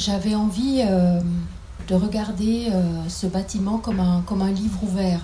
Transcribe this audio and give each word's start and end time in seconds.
J'avais 0.00 0.34
envie 0.34 0.80
euh, 0.80 1.20
de 1.86 1.94
regarder 1.94 2.70
euh, 2.72 3.06
ce 3.10 3.26
bâtiment 3.26 3.76
comme 3.76 4.00
un, 4.00 4.22
comme 4.22 4.40
un 4.40 4.50
livre 4.50 4.82
ouvert. 4.82 5.20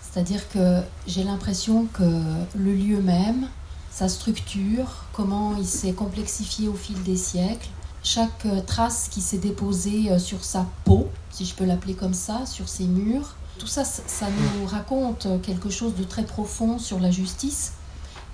C'est-à-dire 0.00 0.48
que 0.48 0.80
j'ai 1.06 1.22
l'impression 1.22 1.84
que 1.92 2.22
le 2.54 2.72
lieu 2.72 3.02
même, 3.02 3.46
sa 3.90 4.08
structure, 4.08 5.04
comment 5.12 5.54
il 5.58 5.66
s'est 5.66 5.92
complexifié 5.92 6.66
au 6.66 6.72
fil 6.72 7.02
des 7.02 7.18
siècles, 7.18 7.68
chaque 8.02 8.46
euh, 8.46 8.62
trace 8.62 9.08
qui 9.10 9.20
s'est 9.20 9.36
déposée 9.36 10.18
sur 10.18 10.42
sa 10.42 10.64
peau, 10.86 11.10
si 11.30 11.44
je 11.44 11.54
peux 11.54 11.66
l'appeler 11.66 11.92
comme 11.92 12.14
ça, 12.14 12.46
sur 12.46 12.70
ses 12.70 12.86
murs, 12.86 13.34
tout 13.58 13.66
ça, 13.66 13.84
ça 13.84 14.28
nous 14.30 14.66
raconte 14.66 15.28
quelque 15.42 15.68
chose 15.68 15.94
de 15.94 16.04
très 16.04 16.24
profond 16.24 16.78
sur 16.78 17.00
la 17.00 17.10
justice. 17.10 17.74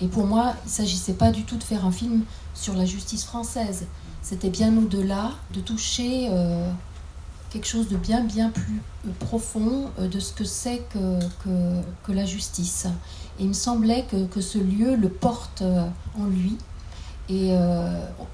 Et 0.00 0.06
pour 0.06 0.26
moi, 0.26 0.54
il 0.64 0.68
ne 0.68 0.72
s'agissait 0.72 1.14
pas 1.14 1.32
du 1.32 1.42
tout 1.42 1.56
de 1.56 1.64
faire 1.64 1.84
un 1.84 1.92
film 1.92 2.22
sur 2.54 2.74
la 2.74 2.84
justice 2.84 3.24
française. 3.24 3.86
C'était 4.22 4.50
bien 4.50 4.76
au-delà 4.78 5.32
de 5.52 5.60
toucher 5.60 6.28
euh, 6.30 6.70
quelque 7.50 7.66
chose 7.66 7.88
de 7.88 7.96
bien, 7.96 8.22
bien 8.22 8.50
plus 8.50 8.80
euh, 9.06 9.10
profond 9.18 9.90
euh, 9.98 10.06
de 10.06 10.20
ce 10.20 10.32
que 10.32 10.44
c'est 10.44 10.86
que, 10.92 11.18
que, 12.04 12.12
la 12.12 12.24
justice. 12.24 12.86
Et 13.40 13.42
il 13.42 13.48
me 13.48 13.52
semblait 13.52 14.06
que, 14.08 14.24
que 14.26 14.40
ce 14.40 14.58
lieu 14.58 14.94
le 14.94 15.08
porte 15.08 15.62
en 16.18 16.24
lui. 16.26 16.56
Et 17.28 17.54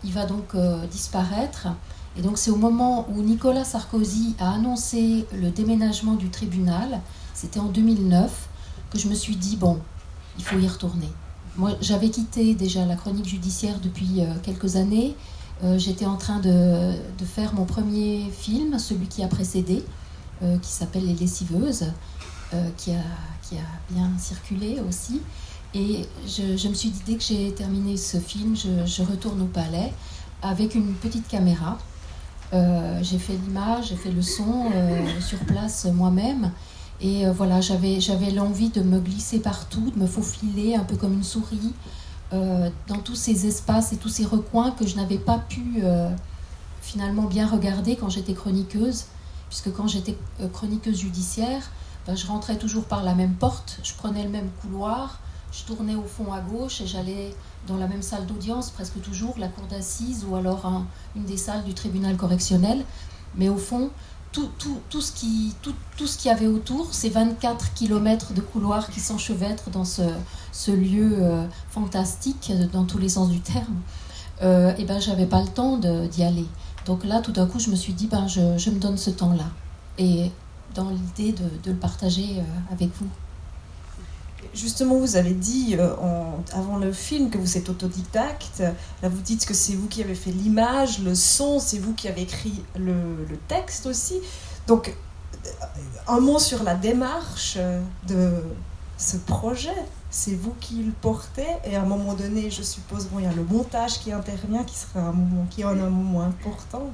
il 0.02 0.12
va 0.12 0.26
donc 0.26 0.56
disparaître. 0.90 1.68
Et 2.16 2.22
donc 2.22 2.36
c'est 2.36 2.50
au 2.50 2.56
moment 2.56 3.06
où 3.10 3.22
Nicolas 3.22 3.64
Sarkozy 3.64 4.34
a 4.40 4.54
annoncé 4.54 5.24
le 5.32 5.50
déménagement 5.50 6.14
du 6.14 6.30
tribunal, 6.30 7.00
c'était 7.32 7.60
en 7.60 7.66
2009, 7.66 8.48
que 8.90 8.98
je 8.98 9.06
me 9.06 9.14
suis 9.14 9.36
dit, 9.36 9.56
bon, 9.56 9.78
il 10.36 10.44
faut 10.44 10.58
y 10.58 10.66
retourner. 10.66 11.08
Moi, 11.56 11.72
j'avais 11.80 12.08
quitté 12.08 12.54
déjà 12.56 12.84
la 12.86 12.96
chronique 12.96 13.28
judiciaire 13.28 13.78
depuis 13.80 14.22
quelques 14.42 14.74
années. 14.74 15.14
Euh, 15.64 15.78
j'étais 15.78 16.06
en 16.06 16.16
train 16.16 16.38
de, 16.38 16.92
faire 17.24 17.54
mon 17.54 17.64
premier 17.64 18.30
film, 18.30 18.78
celui 18.78 19.06
qui 19.06 19.22
a 19.22 19.28
précédé, 19.28 19.84
euh, 20.42 20.56
qui 20.58 20.70
s'appelle 20.70 21.06
Les 21.06 21.14
Lessiveuses, 21.14 21.92
qui, 22.78 22.92
a, 22.92 23.02
qui 23.42 23.56
a 23.56 23.68
bien 23.90 24.10
circulé 24.18 24.80
aussi. 24.88 25.20
Et 25.74 26.06
je, 26.26 26.68
me 26.68 26.74
suis 26.74 26.88
dit, 26.88 27.02
dès 27.06 27.16
que 27.16 27.22
j'ai 27.22 27.52
terminé 27.52 27.96
ce 27.98 28.18
film, 28.18 28.56
je, 28.56 29.02
retourne 29.02 29.42
au 29.42 29.46
palais 29.46 29.92
avec 30.40 30.74
une 30.74 30.94
petite 30.94 31.28
caméra. 31.28 31.76
j'ai 32.52 33.18
fait 33.18 33.34
l'image, 33.34 33.88
j'ai 33.88 33.96
fait 33.96 34.10
le 34.10 34.22
son 34.22 34.70
sur 35.20 35.38
place 35.40 35.86
moi-même. 35.92 36.50
Et 37.00 37.26
euh, 37.26 37.32
voilà, 37.32 37.60
j'avais 37.60 38.30
l'envie 38.30 38.70
de 38.70 38.82
me 38.82 38.98
glisser 38.98 39.38
partout, 39.38 39.92
de 39.94 40.00
me 40.00 40.06
faufiler 40.06 40.74
un 40.74 40.84
peu 40.84 40.96
comme 40.96 41.12
une 41.12 41.22
souris 41.22 41.72
euh, 42.32 42.70
dans 42.86 42.98
tous 42.98 43.14
ces 43.14 43.46
espaces 43.46 43.92
et 43.92 43.96
tous 43.96 44.08
ces 44.08 44.24
recoins 44.24 44.70
que 44.72 44.86
je 44.86 44.96
n'avais 44.96 45.18
pas 45.18 45.38
pu 45.38 45.80
euh, 45.82 46.10
finalement 46.82 47.24
bien 47.24 47.46
regarder 47.46 47.96
quand 47.96 48.08
j'étais 48.08 48.34
chroniqueuse, 48.34 49.06
puisque 49.48 49.72
quand 49.72 49.86
j'étais 49.86 50.16
chroniqueuse 50.52 50.98
judiciaire, 50.98 51.70
ben, 52.06 52.16
je 52.16 52.26
rentrais 52.26 52.56
toujours 52.56 52.84
par 52.84 53.02
la 53.02 53.14
même 53.14 53.34
porte, 53.34 53.80
je 53.82 53.94
prenais 53.94 54.22
le 54.22 54.30
même 54.30 54.48
couloir, 54.62 55.20
je 55.52 55.64
tournais 55.64 55.94
au 55.94 56.02
fond 56.02 56.32
à 56.32 56.40
gauche 56.40 56.80
et 56.80 56.86
j'allais 56.86 57.34
dans 57.66 57.76
la 57.76 57.86
même 57.86 58.02
salle 58.02 58.26
d'audience, 58.26 58.70
presque 58.70 59.00
toujours, 59.00 59.34
la 59.38 59.48
cour 59.48 59.66
d'assises 59.66 60.24
ou 60.28 60.36
alors 60.36 60.70
une 61.16 61.24
des 61.24 61.36
salles 61.36 61.64
du 61.64 61.74
tribunal 61.74 62.16
correctionnel. 62.16 62.84
Mais 63.34 63.48
au 63.48 63.56
fond, 63.56 63.90
tout, 64.32 64.48
tout, 64.58 64.78
tout, 64.90 65.00
ce 65.00 65.12
qui, 65.12 65.54
tout, 65.62 65.74
tout 65.96 66.06
ce 66.06 66.18
qu'il 66.18 66.30
y 66.30 66.34
avait 66.34 66.46
autour, 66.46 66.92
ces 66.92 67.08
24 67.08 67.74
km 67.74 68.32
de 68.34 68.40
couloirs 68.40 68.90
qui 68.90 69.00
s'enchevêtrent 69.00 69.70
dans 69.70 69.84
ce, 69.84 70.02
ce 70.52 70.70
lieu 70.70 71.16
euh, 71.18 71.46
fantastique, 71.70 72.52
dans 72.72 72.84
tous 72.84 72.98
les 72.98 73.08
sens 73.08 73.30
du 73.30 73.40
terme, 73.40 73.80
euh, 74.42 74.74
et 74.78 74.84
ben 74.84 75.00
j'avais 75.00 75.26
pas 75.26 75.40
le 75.40 75.48
temps 75.48 75.76
d'y 75.78 76.22
aller. 76.22 76.46
Donc 76.86 77.04
là, 77.04 77.20
tout 77.20 77.32
d'un 77.32 77.46
coup, 77.46 77.58
je 77.58 77.70
me 77.70 77.76
suis 77.76 77.92
dit, 77.92 78.06
ben, 78.06 78.26
je, 78.28 78.56
je 78.56 78.70
me 78.70 78.78
donne 78.78 78.96
ce 78.96 79.10
temps-là. 79.10 79.44
Et 79.98 80.30
dans 80.74 80.88
l'idée 80.90 81.32
de, 81.32 81.44
de, 81.62 81.70
le 81.70 81.76
partager 81.76 82.38
euh, 82.38 82.72
avec 82.72 82.90
vous. 82.98 83.08
Justement, 84.54 84.96
vous 84.96 85.16
avez 85.16 85.32
dit 85.32 85.76
euh, 85.78 85.94
avant 86.52 86.76
le 86.76 86.92
film 86.92 87.30
que 87.30 87.38
vous 87.38 87.56
êtes 87.56 87.68
autodidacte. 87.68 88.60
Là, 89.02 89.08
vous 89.08 89.20
dites 89.20 89.46
que 89.46 89.54
c'est 89.54 89.74
vous 89.74 89.88
qui 89.88 90.02
avez 90.02 90.14
fait 90.14 90.30
l'image, 90.30 91.00
le 91.00 91.14
son, 91.14 91.60
c'est 91.60 91.78
vous 91.78 91.94
qui 91.94 92.08
avez 92.08 92.22
écrit 92.22 92.62
le, 92.76 93.26
texte 93.48 93.86
aussi. 93.86 94.20
Donc, 94.66 94.88
euh, 94.88 95.50
un 96.08 96.20
mot 96.20 96.38
sur 96.38 96.62
la 96.62 96.74
démarche 96.74 97.58
de 98.06 98.32
ce 98.96 99.16
projet. 99.16 99.76
C'est 100.10 100.34
vous 100.34 100.54
qui 100.58 100.82
le 100.82 100.92
portez 100.92 101.46
et 101.64 101.76
à 101.76 101.82
un 101.82 101.86
moment 101.86 102.14
donné, 102.14 102.50
je 102.50 102.62
suppose, 102.62 103.08
il 103.18 103.24
y 103.24 103.26
a 103.26 103.32
le 103.32 103.44
montage 103.44 104.00
qui 104.00 104.10
intervient, 104.10 104.64
qui 104.64 104.76
sera 104.76 105.00
un 105.00 105.12
moment, 105.12 105.46
qui 105.50 105.60
est 105.60 105.64
un 105.64 105.74
moment 105.74 106.22
important. 106.22 106.90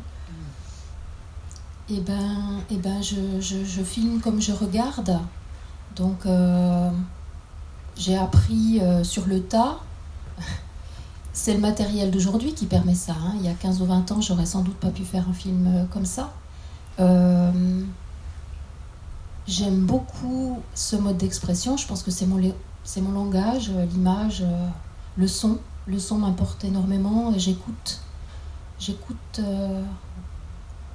Eh 1.90 2.00
ben, 2.00 2.62
eh 2.70 2.76
ben 2.78 3.02
je, 3.02 3.82
filme 3.82 4.20
comme 4.20 4.40
je 4.40 4.52
regarde. 4.52 5.20
Donc, 5.96 6.24
euh, 6.24 6.90
j'ai 7.96 8.16
appris 8.16 8.80
euh, 8.80 9.04
sur 9.04 9.26
le 9.26 9.42
tas. 9.42 9.78
C'est 11.32 11.54
le 11.54 11.60
matériel 11.60 12.10
d'aujourd'hui 12.10 12.54
qui 12.54 12.66
permet 12.66 12.94
ça. 12.94 13.12
Hein. 13.12 13.34
Il 13.40 13.44
y 13.44 13.48
a 13.48 13.54
15 13.54 13.82
ou 13.82 13.86
20 13.86 14.12
ans, 14.12 14.20
j'aurais 14.20 14.46
sans 14.46 14.62
doute 14.62 14.76
pas 14.76 14.90
pu 14.90 15.04
faire 15.04 15.28
un 15.28 15.32
film 15.32 15.66
euh, 15.66 15.84
comme 15.92 16.06
ça. 16.06 16.32
Euh, 17.00 17.82
j'aime 19.46 19.80
beaucoup 19.80 20.60
ce 20.74 20.96
mode 20.96 21.16
d'expression. 21.16 21.76
Je 21.76 21.86
pense 21.86 22.02
que 22.02 22.10
c'est 22.10 22.26
mon, 22.26 22.40
c'est 22.84 23.00
mon 23.00 23.12
langage, 23.12 23.70
l'image, 23.92 24.44
le 25.16 25.26
son. 25.26 25.58
Le 25.86 25.98
son 25.98 26.18
m'importe 26.18 26.64
énormément. 26.64 27.32
J'écoute. 27.36 28.00
J'écoute 28.78 29.40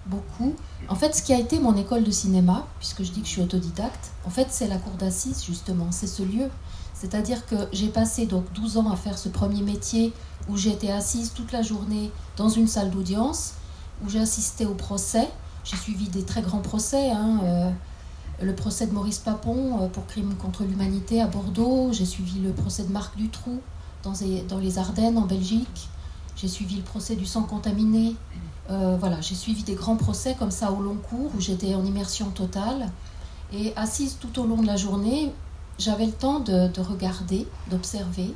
beaucoup. 0.05 0.53
En 0.87 0.95
fait, 0.95 1.15
ce 1.15 1.21
qui 1.21 1.33
a 1.33 1.39
été 1.39 1.59
mon 1.59 1.75
école 1.75 2.03
de 2.03 2.11
cinéma, 2.11 2.65
puisque 2.79 3.03
je 3.03 3.11
dis 3.11 3.21
que 3.21 3.27
je 3.27 3.31
suis 3.31 3.41
autodidacte, 3.41 4.11
en 4.25 4.29
fait, 4.29 4.47
c'est 4.49 4.67
la 4.67 4.77
cour 4.77 4.93
d'assises, 4.93 5.43
justement. 5.45 5.91
C'est 5.91 6.07
ce 6.07 6.23
lieu 6.23 6.49
c'est-à-dire 6.99 7.45
que 7.45 7.55
j'ai 7.71 7.87
passé 7.87 8.25
donc 8.25 8.51
12 8.53 8.77
ans 8.77 8.91
à 8.91 8.97
faire 8.97 9.17
ce 9.17 9.29
premier 9.29 9.61
métier 9.61 10.11
où 10.49 10.57
j'étais 10.57 10.91
assise 10.91 11.31
toute 11.33 11.53
la 11.53 11.61
journée 11.61 12.11
dans 12.35 12.49
une 12.49 12.67
salle 12.67 12.91
d'audience, 12.91 13.53
où 14.03 14.09
j'ai 14.09 14.19
assisté 14.19 14.65
au 14.65 14.73
procès. 14.73 15.29
J'ai 15.63 15.77
suivi 15.77 16.09
des 16.09 16.23
très 16.23 16.41
grands 16.41 16.59
procès, 16.59 17.11
hein, 17.11 17.39
euh, 17.43 17.71
le 18.41 18.53
procès 18.53 18.85
de 18.85 18.91
Maurice 18.91 19.19
Papon 19.19 19.81
euh, 19.81 19.87
pour 19.87 20.07
crime 20.07 20.33
contre 20.35 20.63
l'humanité 20.63 21.21
à 21.21 21.27
Bordeaux, 21.27 21.89
j'ai 21.93 22.05
suivi 22.05 22.39
le 22.39 22.51
procès 22.51 22.83
de 22.83 22.91
Marc 22.91 23.15
Dutroux 23.15 23.61
dans 24.03 24.13
les, 24.19 24.41
dans 24.41 24.57
les 24.57 24.77
Ardennes 24.77 25.17
en 25.17 25.25
Belgique, 25.25 25.87
j'ai 26.35 26.47
suivi 26.47 26.75
le 26.75 26.83
procès 26.83 27.15
du 27.15 27.25
sang 27.25 27.43
contaminé. 27.43 28.15
Euh, 28.69 28.97
voilà, 28.99 29.19
j'ai 29.21 29.35
suivi 29.35 29.63
des 29.63 29.73
grands 29.73 29.95
procès 29.95 30.35
comme 30.37 30.51
ça 30.51 30.71
au 30.71 30.81
long 30.81 30.95
cours 30.95 31.31
où 31.35 31.39
j'étais 31.39 31.75
en 31.75 31.83
immersion 31.83 32.29
totale. 32.29 32.91
Et 33.51 33.73
assise 33.75 34.17
tout 34.19 34.39
au 34.39 34.45
long 34.45 34.61
de 34.61 34.67
la 34.67 34.75
journée, 34.75 35.33
j'avais 35.79 36.05
le 36.05 36.11
temps 36.11 36.39
de, 36.39 36.69
regarder, 36.81 37.47
d'observer, 37.69 38.33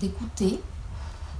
d'écouter, 0.00 0.60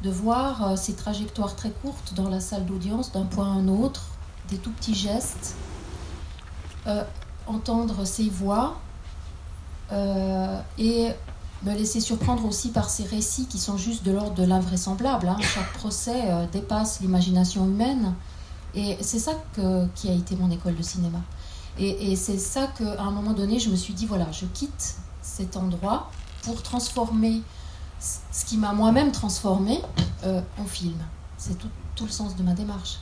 de 0.03 0.11
voir 0.11 0.69
euh, 0.73 0.77
ces 0.77 0.95
trajectoires 0.95 1.57
très 1.57 1.71
courtes 1.71 2.15
dans 2.15 2.29
la 2.29 2.41
salle 2.41 2.67
d'audience 2.67 3.13
d'un 3.13 3.25
point 3.25 3.47
à 3.47 3.55
un 3.55 3.69
autre, 3.69 4.03
des 4.49 4.59
tout 4.59 4.73
petits 4.73 4.95
gestes, 4.95 5.57
euh, 6.87 7.05
entendre 7.47 8.05
ces 8.05 8.29
voix 8.29 8.79
et 10.79 11.11
me 11.65 11.75
laisser 11.75 12.01
surprendre 12.01 12.45
aussi 12.45 12.71
par 12.71 12.91
ces 12.91 13.05
récits 13.05 13.47
qui 13.47 13.59
sont 13.59 13.77
juste 13.77 14.05
de 14.05 14.13
l'ordre 14.13 14.35
de 14.35 14.45
l'invraisemblable. 14.45 15.29
Hein. 15.29 15.37
Chaque 15.41 15.73
procès 15.75 16.23
dépasse 16.53 17.01
l'imagination 17.01 17.65
humaine. 17.67 18.15
Et 18.75 18.97
c'est 19.01 19.19
ça 19.19 19.33
qui 19.95 20.09
a 20.09 20.13
été 20.13 20.35
mon 20.37 20.51
école 20.51 20.75
de 20.75 20.83
cinéma. 20.83 21.19
Et, 21.79 22.17
c'est 22.17 22.39
ça 22.39 22.67
qu'à 22.67 23.03
un 23.03 23.11
moment 23.11 23.33
donné, 23.33 23.59
je 23.59 23.71
me 23.71 23.77
suis 23.77 23.95
dit, 23.95 24.07
voilà, 24.07 24.31
je 24.31 24.45
quitte 24.47 24.97
cet 25.23 25.57
endroit 25.57 26.11
pour 26.43 26.63
transformer 26.63 27.43
ce 28.01 28.45
qui 28.45 28.57
m'a 28.57 28.73
moi-même 28.73 29.13
transformé 29.13 29.81
euh, 30.25 30.41
en 30.59 30.65
film. 30.65 30.99
C'est 31.39 31.57
tout, 31.59 31.69
le 32.05 32.11
sens 32.11 32.37
de 32.37 32.43
ma 32.43 32.53
démarche. 32.53 32.99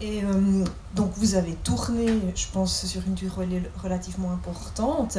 Et 0.00 0.24
euh, 0.24 0.64
donc 0.94 1.12
vous 1.16 1.34
avez 1.34 1.52
tourné, 1.54 2.06
je 2.34 2.46
pense, 2.52 2.86
sur 2.86 3.02
une 3.06 3.14
durée 3.14 3.62
relativement 3.82 4.32
importante. 4.32 5.18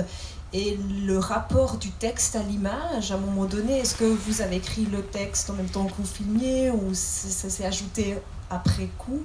Et 0.54 0.78
le 1.06 1.18
rapport 1.18 1.78
du 1.78 1.92
texte 1.92 2.36
à 2.36 2.44
l'image, 2.44 3.12
à 3.12 3.16
un 3.16 3.18
moment 3.20 3.46
donné, 3.46 3.80
est-ce 3.80 3.96
que 3.96 4.06
vous 4.06 4.42
avez 4.42 4.58
écrit 4.58 4.86
le 4.86 5.04
texte 5.04 5.50
en 5.50 5.54
même 5.54 5.70
temps 5.70 5.86
que 5.86 5.94
vous 5.98 6.06
filmiez 6.06 6.72
ou 6.72 6.94
ça 6.94 7.50
s'est 7.50 7.66
ajouté 7.66 8.18
après 8.50 8.90
coup? 8.98 9.22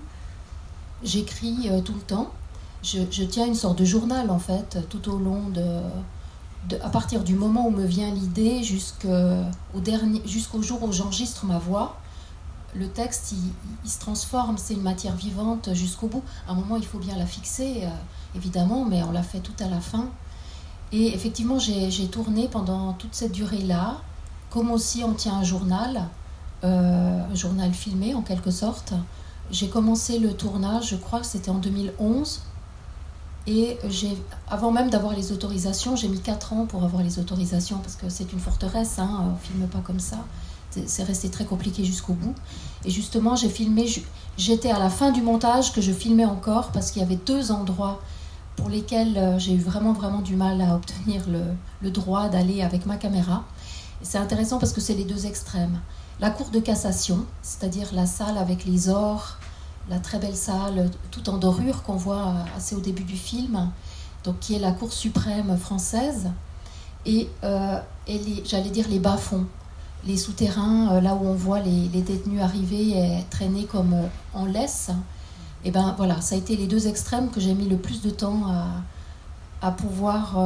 J'écris 1.03 1.69
euh, 1.71 1.81
tout 1.81 1.95
le 1.95 2.01
temps. 2.01 2.33
Je, 2.83 3.25
tiens 3.25 3.47
une 3.47 3.55
sorte 3.55 3.79
de 3.79 3.85
journal 3.85 4.31
en 4.31 4.39
fait, 4.39 4.79
tout 4.89 5.11
au 5.11 5.19
long 5.19 5.49
de, 5.49 5.81
à 6.81 6.89
partir 6.89 7.25
du 7.25 7.35
moment 7.35 7.67
où 7.67 7.71
me 7.71 7.85
vient 7.85 8.13
l'idée 8.13 8.63
jusqu'au 8.63 9.09
jusqu'au 10.25 10.63
jour 10.63 10.83
où 10.85 10.93
j'enregistre 10.93 11.47
ma 11.47 11.59
voix, 11.59 11.97
le 12.79 12.89
texte 12.89 13.33
il, 13.85 13.91
se 13.91 13.99
transforme, 13.99 14.59
c'est 14.59 14.75
une 14.75 14.83
matière 14.83 15.17
vivante 15.17 15.73
jusqu'au 15.73 16.09
bout. 16.09 16.23
À 16.49 16.53
un 16.53 16.55
moment, 16.55 16.77
il 16.77 16.87
faut 16.87 16.99
bien 16.99 17.17
la 17.17 17.27
fixer, 17.27 17.83
euh, 17.85 17.89
évidemment, 18.35 18.85
mais 18.85 19.03
on 19.03 19.13
l'a 19.13 19.23
fait 19.23 19.41
tout 19.41 19.55
à 19.61 19.69
la 19.69 19.81
fin. 19.81 20.09
Et 20.93 21.15
effectivement, 21.15 21.59
j'ai 21.59 22.09
tourné 22.09 22.49
pendant 22.49 22.93
toute 22.93 23.15
cette 23.15 23.33
durée-là, 23.33 24.01
comme 24.51 24.71
aussi 24.71 25.03
on 25.03 25.15
tient 25.15 25.35
un 25.35 25.45
journal, 25.45 26.05
euh, 26.65 27.23
un 27.31 27.35
journal 27.35 27.73
filmé 27.73 28.15
en 28.15 28.23
quelque 28.23 28.51
sorte, 28.51 28.95
j'ai 29.51 29.69
commencé 29.69 30.19
le 30.19 30.33
tournage, 30.33 30.91
je 30.91 30.97
crois 30.97 31.21
que 31.21 31.27
c'était 31.27 31.51
en 31.51 31.59
2011. 31.59 32.43
Et 33.49 33.79
avant 34.49 34.73
même 34.73 34.91
d'avoir 34.91 35.13
les 35.13 35.31
autorisations, 35.31 35.95
j'ai 35.95 36.09
mis 36.09 36.21
4 36.21 36.53
ans 36.53 36.67
pour 36.67 36.83
avoir 36.83 37.03
les 37.03 37.21
autorisations 37.21 37.79
parce 37.79 37.95
que 37.95 38.09
c'est 38.09 38.33
une 38.33 38.41
forteresse, 38.41 38.99
hein, 38.99 39.33
on 39.33 39.37
filme 39.37 39.69
pas 39.69 39.79
comme 39.79 40.01
ça. 40.01 40.19
C'est 40.87 41.03
resté 41.03 41.29
très 41.29 41.45
compliqué 41.45 41.85
jusqu'au 41.85 42.13
bout. 42.13 42.35
Et 42.85 42.91
justement, 42.91 43.37
j'ai 43.37 43.49
filmé, 43.49 43.87
j'étais 44.37 44.71
à 44.71 44.79
la 44.79 44.91
fin 44.91 45.13
du 45.13 45.23
montage 45.23 45.73
que 45.73 45.81
je 45.81 45.93
filmais 45.93 46.25
encore 46.25 46.73
parce 46.73 46.91
qu'il 46.91 47.03
y 47.03 47.05
avait 47.05 47.17
deux 47.17 47.51
endroits 47.51 48.01
pour 48.57 48.69
lesquels 48.69 49.17
euh, 49.17 49.39
j'ai 49.39 49.53
eu 49.53 49.61
vraiment, 49.61 49.93
vraiment 49.93 50.23
du 50.23 50.35
mal 50.35 50.61
à 50.61 50.75
obtenir 50.75 51.23
le, 51.29 51.91
droit 51.91 52.29
d'aller 52.29 52.63
avec 52.63 52.87
ma 52.87 52.97
caméra. 52.97 53.45
Et 54.03 54.05
c'est 54.05 54.19
intéressant 54.19 54.59
parce 54.59 54.73
que 54.73 54.81
c'est 54.81 54.95
les 54.95 55.05
deux 55.05 55.27
extrêmes. 55.27 55.81
La 56.21 56.31
cour 56.31 56.49
de 56.51 56.59
cassation, 56.59 57.27
c'est-à-dire 57.43 57.89
la 57.93 58.07
salle 58.07 58.39
avec 58.39 58.65
les 58.65 58.89
ors, 58.89 59.37
la 59.89 59.99
très 59.99 60.19
belle 60.19 60.37
salle 60.37 60.91
tout 61.11 61.29
en 61.31 61.37
dorure 61.37 61.83
qu'on 61.83 61.97
voit 61.97 62.35
assez 62.57 62.75
au 62.75 62.81
début 62.81 63.05
du 63.05 63.17
film, 63.17 63.71
donc 64.25 64.41
qui 64.41 64.55
est 64.55 64.59
la 64.59 64.73
Cour 64.73 64.93
suprême 64.93 65.57
française, 65.57 66.31
et, 67.07 67.29
euh, 67.45 67.79
j'allais 68.45 68.71
dire 68.71 68.87
les 68.89 68.99
bas-fonds, 68.99 69.47
les 70.05 70.17
souterrains, 70.17 70.93
euh, 70.93 71.01
là 71.01 71.15
où 71.15 71.27
on 71.27 71.35
voit 71.35 71.61
les, 71.61 71.89
détenus 71.89 72.41
arriver 72.41 72.91
et 72.91 73.25
traîner 73.31 73.65
comme 73.65 73.95
euh, 73.95 74.07
en 74.35 74.47
laisse. 74.47 74.91
Et 75.65 75.71
ben 75.71 75.95
voilà, 75.97 76.21
ça 76.21 76.35
a 76.35 76.39
été 76.39 76.57
les 76.57 76.67
deux 76.67 76.87
extrêmes 76.87 77.31
que 77.31 77.41
j'ai 77.41 77.55
mis 77.55 77.69
le 77.69 77.77
plus 77.77 78.03
de 78.03 78.11
temps 78.11 78.45
à, 79.61 79.71
pouvoir, 79.73 80.39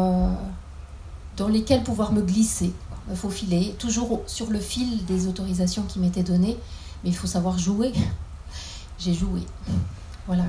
dans 1.37 1.49
lesquels 1.49 1.83
pouvoir 1.83 2.13
me 2.13 2.23
glisser, 2.23 2.73
me 3.07 3.15
faufiler, 3.15 3.75
toujours 3.79 4.23
sur 4.27 4.49
le 4.49 4.59
fil 4.59 5.05
des 5.05 5.27
autorisations 5.27 5.83
qui 5.83 5.99
m'étaient 5.99 6.23
données, 6.23 6.57
mais 7.05 7.11
il 7.11 7.15
faut 7.15 7.27
savoir 7.27 7.59
jouer 7.59 7.93
j'ai 8.99 9.13
joué. 9.13 9.41
Voilà. 10.27 10.45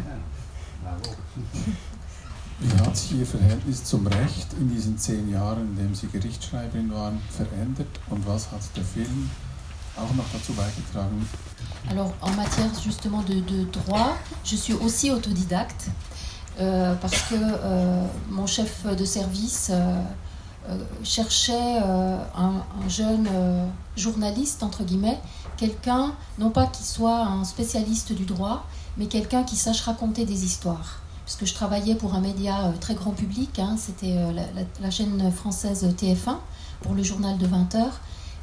Wie 2.61 2.79
hat 2.79 2.95
sich 2.95 3.13
Ihr 3.13 3.25
Verhältnis 3.25 3.83
zum 3.83 4.05
Recht 4.05 4.53
in 4.59 4.69
diesen 4.69 4.95
zehn 4.95 5.31
Jahren, 5.31 5.61
in 5.71 5.77
dem 5.77 5.95
Sie 5.95 6.07
Gerichtsschreiberin 6.07 6.93
waren, 6.93 7.19
verändert? 7.31 7.87
Und 8.11 8.27
was 8.27 8.51
hat 8.51 8.61
der 8.75 8.83
Film 8.83 9.31
auch 9.97 10.13
noch 10.13 10.25
dazu 10.31 10.53
beigetragen? 10.53 11.27
Alors, 11.89 12.13
en 12.21 12.35
matière 12.35 12.69
justement 12.83 13.23
de, 13.23 13.41
de 13.41 13.65
droit, 13.71 14.15
je 14.43 14.55
suis 14.55 14.73
aussi 14.73 15.11
autodidacte 15.11 15.89
euh, 16.59 16.93
parce 17.01 17.21
que 17.23 17.35
euh, 17.35 18.05
mon 18.29 18.45
chef 18.45 18.85
de 18.85 19.05
service 19.05 19.69
euh, 19.71 19.99
euh 20.69 20.77
cherchait 21.03 21.79
euh, 21.83 22.17
un, 22.35 22.63
un, 22.79 22.89
jeune 22.89 23.27
euh, 23.33 23.65
journaliste, 23.97 24.61
entre 24.61 24.83
guillemets, 24.83 25.19
quelqu'un, 25.57 26.13
non 26.37 26.51
pas 26.51 26.67
qui 26.67 26.83
soit 26.83 27.25
un 27.25 27.43
spécialiste 27.43 28.13
du 28.13 28.25
droit, 28.25 28.67
mais 28.97 29.07
quelqu'un 29.07 29.43
qui 29.43 29.55
sache 29.55 29.81
raconter 29.81 30.25
des 30.25 30.45
histoires. 30.45 31.00
Puisque 31.25 31.45
je 31.45 31.53
travaillais 31.53 31.95
pour 31.95 32.15
un 32.15 32.21
média 32.21 32.65
euh, 32.65 32.71
très 32.79 32.95
grand 32.95 33.11
public, 33.11 33.59
hein, 33.59 33.75
c'était 33.77 34.17
euh, 34.17 34.31
la, 34.81 34.91
chaîne 34.91 35.31
française 35.31 35.85
TF1 35.97 36.37
pour 36.81 36.93
le 36.93 37.03
journal 37.03 37.37
de 37.37 37.45
20 37.45 37.75
heures, 37.75 38.01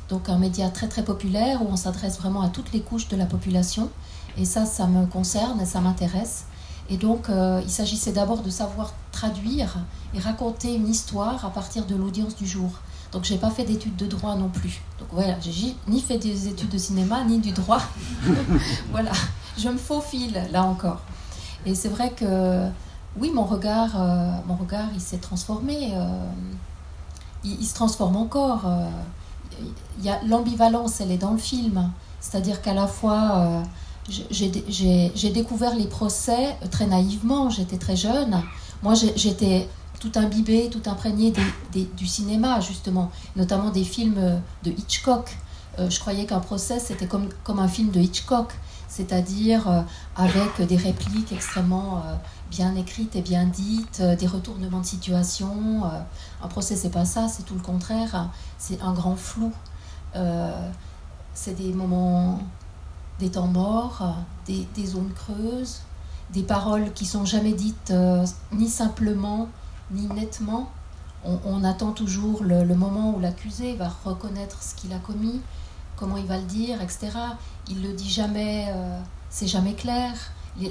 donc 0.08 0.28
un 0.28 0.38
média 0.38 0.68
très 0.70 0.88
très 0.88 1.02
populaire 1.02 1.62
où 1.62 1.66
on 1.70 1.76
s'adresse 1.76 2.18
vraiment 2.18 2.42
à 2.42 2.48
toutes 2.48 2.72
les 2.72 2.80
couches 2.80 3.08
de 3.08 3.16
la 3.16 3.26
population. 3.26 3.90
Et 4.36 4.44
ça, 4.44 4.64
ça 4.64 4.86
me 4.86 5.06
concerne 5.06 5.64
ça 5.66 5.80
m'intéresse. 5.80 6.44
Et 6.90 6.96
donc, 6.96 7.28
euh, 7.28 7.60
il 7.62 7.70
s'agissait 7.70 8.12
d'abord 8.12 8.42
de 8.42 8.50
savoir 8.50 8.94
traduire 9.12 9.76
et 10.14 10.20
raconter 10.20 10.74
une 10.74 10.88
histoire 10.88 11.44
à 11.44 11.50
partir 11.50 11.84
de 11.84 11.94
l'audience 11.94 12.34
du 12.36 12.46
jour. 12.46 12.70
Donc 13.12 13.24
j'ai 13.24 13.36
pas 13.36 13.50
fait 13.50 13.64
d'études 13.64 13.96
de 13.96 14.06
droit 14.06 14.36
non 14.36 14.48
plus. 14.48 14.80
Donc 14.98 15.08
voilà, 15.12 15.38
j'ai 15.40 15.74
ni 15.86 16.00
fait 16.00 16.18
des 16.18 16.48
études 16.48 16.68
de 16.68 16.78
cinéma 16.78 17.24
ni 17.24 17.38
du 17.38 17.52
droit. 17.52 17.80
voilà, 18.90 19.12
je 19.58 19.68
me 19.68 19.78
faufile 19.78 20.42
là 20.50 20.62
encore. 20.64 21.02
Et 21.66 21.74
c'est 21.74 21.88
vrai 21.88 22.10
que 22.10 22.70
oui, 23.16 23.30
mon 23.32 23.44
regard, 23.44 24.00
euh, 24.00 24.30
mon 24.46 24.54
regard, 24.54 24.88
il 24.94 25.00
s'est 25.00 25.18
transformé. 25.18 25.92
Euh, 25.94 26.06
il, 27.44 27.64
se 27.64 27.74
transforme 27.74 28.16
encore. 28.16 28.66
Euh, 28.66 28.88
il 29.98 30.04
y 30.04 30.10
a 30.10 30.20
l'ambivalence, 30.24 31.00
elle 31.00 31.10
est 31.10 31.18
dans 31.18 31.32
le 31.32 31.38
film. 31.38 31.90
C'est-à-dire 32.20 32.62
qu'à 32.62 32.74
la 32.74 32.86
fois, 32.86 33.62
j'ai 34.08 35.30
découvert 35.30 35.74
les 35.74 35.86
procès 35.86 36.56
très 36.70 36.86
naïvement. 36.86 37.50
J'étais 37.50 37.78
très 37.78 37.96
jeune. 37.96 38.42
Moi, 38.82 38.94
j'étais 38.94 39.68
tout 40.00 40.12
imbibé, 40.14 40.68
tout 40.70 40.82
imprégné 40.86 41.32
du 41.72 42.06
cinéma, 42.06 42.60
justement, 42.60 43.10
notamment 43.34 43.70
des 43.70 43.84
films 43.84 44.40
de 44.64 44.70
Hitchcock. 44.70 45.36
Euh, 45.78 45.90
je 45.90 46.00
croyais 46.00 46.26
qu'un 46.26 46.40
procès, 46.40 46.78
c'était 46.80 47.06
comme, 47.06 47.28
comme 47.44 47.58
un 47.58 47.68
film 47.68 47.90
de 47.90 48.00
Hitchcock, 48.00 48.52
c'est-à-dire 48.88 49.68
euh, 49.68 49.82
avec 50.16 50.60
des 50.66 50.76
répliques 50.76 51.32
extrêmement 51.32 51.98
euh, 51.98 52.14
bien 52.50 52.74
écrites 52.74 53.14
et 53.16 53.22
bien 53.22 53.44
dites, 53.44 54.02
des 54.02 54.26
retournements 54.26 54.80
de 54.80 54.86
situation. 54.86 55.82
un 56.42 56.48
procès, 56.48 56.76
c'est 56.76 56.90
pas 56.90 57.04
ça, 57.04 57.28
c'est 57.28 57.44
tout 57.44 57.54
le 57.54 57.60
contraire. 57.60 58.30
C'est 58.58 58.80
un 58.80 58.92
grand 58.92 59.16
flou. 59.16 59.52
c'est 61.34 61.54
des 61.54 61.72
moments, 61.72 62.40
des 63.18 63.30
temps 63.30 63.46
morts, 63.46 64.16
des, 64.46 64.66
des, 64.74 64.86
zones 64.86 65.12
creuses, 65.14 65.82
des 66.32 66.42
paroles 66.42 66.92
qui 66.94 67.04
sont 67.04 67.26
jamais 67.26 67.52
dites 67.52 67.92
ni 68.52 68.68
simplement 68.68 69.48
ni 69.90 70.06
nettement. 70.06 70.70
On, 71.24 71.64
attend 71.64 71.92
toujours 71.92 72.42
le, 72.44 72.74
moment 72.74 73.14
où 73.14 73.20
l'accusé 73.20 73.74
va 73.74 73.90
reconnaître 74.04 74.62
ce 74.62 74.74
qu'il 74.74 74.92
a 74.92 74.98
commis, 74.98 75.40
comment 75.98 76.16
il 76.16 76.26
va 76.26 76.38
le 76.38 76.44
dire, 76.44 76.80
etc. 76.82 77.10
Il 77.68 77.82
le 77.82 77.92
dit 77.92 78.08
jamais, 78.08 78.66
euh, 78.70 79.00
c'est 79.30 79.46
jamais 79.46 79.74
clair. 79.74 80.12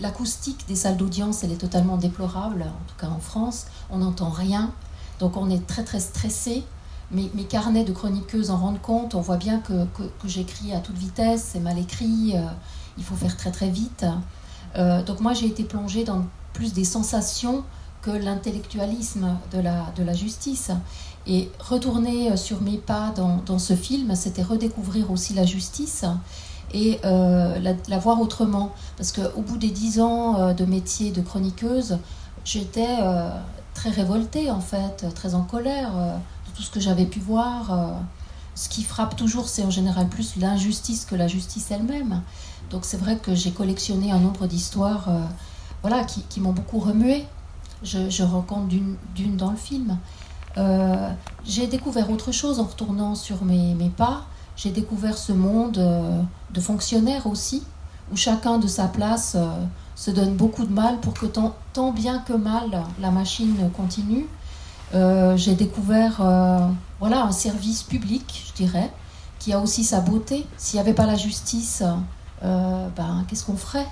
L'acoustique 0.01 0.65
des 0.68 0.75
salles 0.75 0.97
d'audience, 0.97 1.44
elle 1.44 1.51
est 1.51 1.57
totalement 1.57 1.97
déplorable, 1.97 2.63
en 2.63 2.85
tout 2.88 2.95
cas 3.00 3.07
en 3.07 3.19
France. 3.19 3.68
On 3.89 4.00
n'entend 4.00 4.29
rien, 4.29 4.71
donc 5.19 5.38
on 5.38 5.50
est 5.50 5.65
très 5.65 5.83
très 5.83 6.00
stressé. 6.00 6.63
Mes, 7.09 7.31
mes, 7.35 7.45
carnets 7.45 7.85
de 7.85 7.94
chroniqueuse 7.94 8.51
en 8.51 8.57
rendent 8.57 8.81
compte. 8.81 9.15
On 9.15 9.21
voit 9.21 9.38
bien 9.38 9.59
que, 9.59 9.85
que, 9.95 10.27
j'écris 10.27 10.74
à 10.74 10.79
toute 10.79 10.97
vitesse, 10.97 11.51
c'est 11.53 11.62
mal 11.62 11.77
écrit, 11.79 12.33
euh, 12.35 12.41
il 12.97 13.03
faut 13.06 13.15
faire 13.15 13.38
très 13.38 13.51
très 13.51 13.69
vite. 13.69 14.06
Euh, 14.75 15.01
donc 15.03 15.21
moi 15.21 15.31
j'ai 15.31 15.47
été 15.47 15.63
plongée 15.63 16.03
dans 16.03 16.25
plus 16.51 16.74
des 16.74 16.83
sensations 16.83 17.63
l'intellectualisme 18.12 19.38
de 19.51 19.59
la, 19.59 19.85
de 19.95 20.03
la 20.03 20.13
justice. 20.13 20.71
Et 21.27 21.51
retourner 21.59 22.31
euh, 22.31 22.38
sur 22.38 22.62
mes 22.62 22.77
pas 22.77 23.13
dans, 23.15 23.59
ce 23.59 23.75
film, 23.75 24.15
c'était 24.15 24.44
redécouvrir 24.44 25.12
aussi 25.12 25.33
la 25.33 25.45
justice 25.45 26.06
et 26.74 27.00
euh, 27.03 27.59
la, 27.88 27.97
voir 27.97 28.21
autrement. 28.21 28.74
Parce 28.95 29.12
qu'au 29.12 29.41
bout 29.41 29.57
des 29.57 29.69
dix 29.69 30.00
ans 30.00 30.39
euh, 30.39 30.53
de 30.53 30.65
métier 30.65 31.12
de 31.12 31.21
chroniqueuse, 31.21 32.00
j'étais 32.46 32.98
très 33.74 33.89
révoltée 33.89 34.50
en 34.50 34.62
fait, 34.62 35.05
très 35.13 35.36
en 35.36 35.41
colère 35.41 35.91
de 35.91 36.55
tout 36.55 36.62
ce 36.62 36.72
que 36.72 36.79
j'avais 36.79 37.05
pu 37.05 37.19
voir. 37.19 37.98
ce 38.55 38.69
qui 38.69 38.84
frappe 38.84 39.17
toujours, 39.17 39.50
c'est 39.50 39.63
en 39.63 39.69
général 39.69 40.07
plus 40.07 40.38
l'injustice 40.38 41.03
que 41.03 41.15
la 41.15 41.27
justice 41.27 41.72
elle-même. 41.72 42.22
Donc 42.72 42.86
c'est 42.86 42.96
vrai 42.96 43.17
que 43.17 43.36
j'ai 43.36 43.51
collectionné 43.51 44.13
un 44.13 44.19
nombre 44.19 44.48
d'histoires 44.48 45.10
voilà, 45.81 46.05
qui, 46.05 46.39
m'ont 46.39 46.53
beaucoup 46.53 46.79
remué 46.79 47.25
je, 47.84 48.10
je 48.10 48.24
rencontre 48.24 48.67
d'une 48.67 49.36
dans 49.36 49.51
le 49.51 49.57
film. 49.57 49.98
Euh, 50.57 51.09
j'ai 51.45 51.67
découvert 51.67 52.09
autre 52.09 52.31
chose 52.31 52.59
en 52.59 52.63
retournant 52.63 53.15
sur 53.15 53.43
mes, 53.43 53.75
pas. 53.95 54.23
J'ai 54.55 54.71
découvert 54.71 55.17
ce 55.17 55.31
monde 55.31 55.77
euh, 55.77 56.21
de 56.51 56.59
fonctionnaires 56.59 57.27
aussi, 57.27 57.63
où 58.11 58.15
chacun 58.15 58.57
de 58.57 58.67
sa 58.67 58.87
place 58.87 59.35
euh, 59.35 59.47
se 59.95 60.09
donne 60.09 60.35
beaucoup 60.35 60.65
de 60.65 60.73
mal 60.73 60.99
pour 60.99 61.13
que 61.13 61.27
tant, 61.27 61.55
tant 61.73 61.91
bien 61.91 62.19
que 62.19 62.33
mal 62.33 62.83
la 62.99 63.11
machine 63.11 63.69
continue. 63.75 64.27
J'ai 64.93 65.55
découvert 65.55 66.21
voilà, 66.99 67.23
un 67.23 67.31
service 67.33 67.83
public, 67.83 68.45
je 68.47 68.63
dirais, 68.63 68.89
qui 69.37 69.51
a 69.51 69.59
aussi 69.59 69.83
sa 69.83 69.99
beauté. 69.99 70.47
S'il 70.57 70.77
n'y 70.77 70.81
avait 70.81 70.93
pas 70.93 71.05
la 71.05 71.15
justice, 71.15 71.83
ben, 72.41 73.25
qu'est-ce 73.27 73.43
qu'on 73.43 73.57
ferait? 73.57 73.87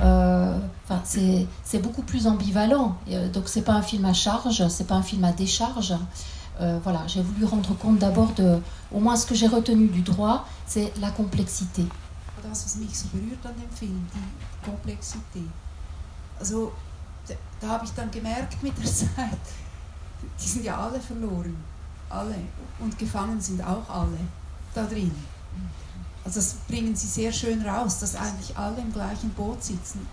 Enfin, 0.00 1.02
c'est 1.04 1.78
beaucoup 1.82 2.02
plus 2.02 2.26
ambivalent. 2.26 2.96
Euh, 3.08 3.30
donc, 3.30 3.48
c'est 3.48 3.62
pas 3.62 3.74
un 3.74 3.82
film 3.82 4.04
à 4.04 4.12
charge, 4.12 4.66
c'est 4.68 4.86
pas 4.86 4.96
un 4.96 5.02
film 5.02 5.24
à 5.24 5.32
décharge. 5.32 5.94
Euh, 6.60 6.78
voilà, 6.82 7.06
j'ai 7.06 7.22
voulu 7.22 7.44
rendre 7.44 7.74
compte 7.76 7.98
d'abord 7.98 8.32
de, 8.34 8.60
au 8.92 9.00
moins 9.00 9.16
ce 9.16 9.26
que 9.26 9.34
j'ai 9.34 9.46
retenu 9.46 9.88
du 9.88 10.02
droit, 10.02 10.46
c'est 10.66 10.92
la 11.00 11.10
complexité. 11.10 11.86
Das, 12.42 12.64
was 12.64 12.76
mich 12.76 12.98
so 12.98 13.06
berührt 13.12 13.44
an 13.44 13.52
dem 13.54 13.70
Film, 13.70 14.06
die 14.14 14.64
Komplexität. 14.64 15.50
Also, 16.38 16.72
da 17.60 17.68
habe 17.68 17.84
ich 17.84 17.92
dann 17.92 18.10
gemerkt 18.10 18.62
mit 18.62 18.76
der 18.78 18.86
Zeit, 18.86 19.44
die 20.40 20.48
sind 20.48 20.64
ja 20.64 20.78
alle 20.78 20.98
verloren. 21.00 21.54
Alle. 22.08 22.36
Und 22.78 22.98
gefangen 22.98 23.40
sind 23.40 23.62
auch 23.62 23.88
alle 23.90 24.18
da 24.74 24.84
drin. 24.84 25.14
Also 26.24 26.40
das 26.40 26.54
bringen 26.68 26.94
sie 26.94 27.06
sehr 27.06 27.32
schön 27.32 27.62
raus, 27.62 27.98
dass 27.98 28.14
eigentlich 28.14 28.56
alle 28.56 28.78
im 28.78 28.92
gleichen 28.92 29.30
Boot 29.30 29.62
sitzen. 29.62 30.06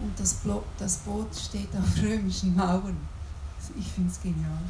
Und 0.00 0.18
das, 0.18 0.36
das 0.78 0.96
Boot 0.98 1.28
steht 1.34 1.68
auf 1.74 2.02
römischen 2.02 2.54
Mauern. 2.56 2.96
Ich 3.78 3.86
finde 3.86 4.10
es 4.10 4.20
genial. 4.20 4.62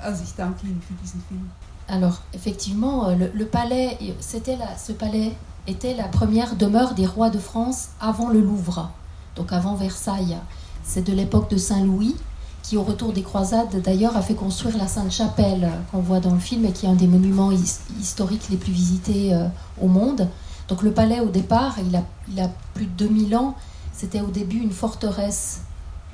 Also 0.00 0.22
ich 0.22 0.34
danke 0.34 0.66
Ihnen 0.66 0.82
für 0.82 0.94
diesen 0.94 1.22
Film. 1.28 1.50
Alors, 1.88 2.18
effectivement, 2.32 3.08
euh, 3.08 3.28
le, 3.34 3.46
palais, 3.46 3.98
c'était 4.20 4.56
ce 4.78 4.92
palais 4.92 5.36
était 5.66 5.94
la 5.94 6.08
première 6.08 6.56
demeure 6.56 6.94
des 6.94 7.06
rois 7.06 7.30
de 7.30 7.38
France 7.38 7.88
avant 8.00 8.28
le 8.28 8.40
Louvre, 8.40 8.90
donc 9.36 9.52
avant 9.52 9.74
Versailles. 9.74 10.38
C'est 10.82 11.02
de 11.02 11.12
l'époque 11.12 11.50
de 11.50 11.56
Saint-Louis, 11.56 12.16
qui 12.64 12.78
au 12.78 12.82
retour 12.82 13.12
des 13.12 13.22
croisades 13.22 13.80
d'ailleurs 13.82 14.16
a 14.16 14.22
fait 14.22 14.34
construire 14.34 14.78
la 14.78 14.88
Sainte-Chapelle 14.88 15.70
qu'on 15.92 16.00
voit 16.00 16.18
dans 16.18 16.32
le 16.32 16.40
film 16.40 16.64
et 16.64 16.72
qui 16.72 16.86
est 16.86 16.88
un 16.88 16.94
des 16.94 17.06
monuments 17.06 17.52
his- 17.52 17.80
historiques 18.00 18.48
les 18.50 18.56
plus 18.56 18.72
visités 18.72 19.34
euh, 19.34 19.46
au 19.80 19.86
monde. 19.86 20.26
Donc 20.68 20.82
le 20.82 20.90
palais 20.90 21.20
au 21.20 21.28
départ, 21.28 21.76
il 21.86 21.94
a, 22.40 22.48
plus 22.72 22.86
de 22.86 22.90
2000 23.06 23.36
ans, 23.36 23.54
c'était 23.92 24.22
au 24.22 24.28
début 24.28 24.56
une 24.56 24.70
forteresse 24.72 25.60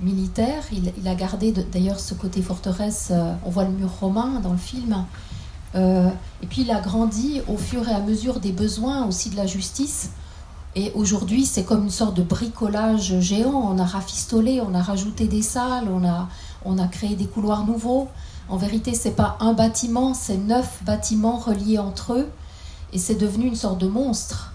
militaire. 0.01 0.65
Il, 0.73 1.07
a 1.07 1.15
gardé 1.15 1.53
d'ailleurs 1.53 2.01
ce 2.01 2.15
côté 2.15 2.43
forteresse, 2.43 3.09
euh, 3.13 3.33
on 3.47 3.51
voit 3.51 3.65
le 3.65 3.71
mur 3.71 3.91
romain 4.01 4.41
dans 4.43 4.53
le 4.53 4.59
film. 4.59 5.05
Euh, 5.77 6.09
et 6.43 6.47
puis 6.47 6.63
il 6.63 6.71
a 6.73 6.81
grandi 6.81 7.43
au 7.47 7.57
fur 7.57 7.89
et 7.89 7.93
à 7.93 8.01
mesure 8.01 8.41
des 8.41 8.51
besoins 8.51 9.07
aussi 9.07 9.31
de 9.31 9.37
la 9.37 9.47
justice. 9.47 10.11
Et 10.77 10.93
aujourd'hui, 10.95 11.45
c'est 11.47 11.65
comme 11.65 11.85
une 11.85 11.91
sorte 11.91 12.15
de 12.15 12.23
bricolage 12.23 13.19
géant. 13.21 13.73
On 13.73 13.79
a 13.79 13.85
rafistolé, 13.85 14.61
on 14.61 14.75
a 14.75 14.83
rajouté 14.83 15.27
des 15.27 15.43
salles, 15.43 15.89
on 15.91 16.05
a, 16.07 16.29
on 16.65 16.79
a 16.79 16.87
créé 16.87 17.17
des 17.17 17.27
couloirs 17.27 17.67
nouveaux. 17.67 18.09
En 18.49 18.57
vérité, 18.57 18.95
c'est 18.95 19.13
pas 19.13 19.37
un 19.41 19.53
bâtiment, 19.53 20.15
c'est 20.15 20.37
neuf 20.37 20.83
bâtiments 20.85 21.39
reliés 21.39 21.79
entre 21.79 22.15
eux. 22.15 22.29
Et 22.93 22.99
c'est 22.99 23.15
devenu 23.15 23.47
une 23.47 23.57
sorte 23.57 23.79
de 23.79 23.89
monstre. 23.89 24.55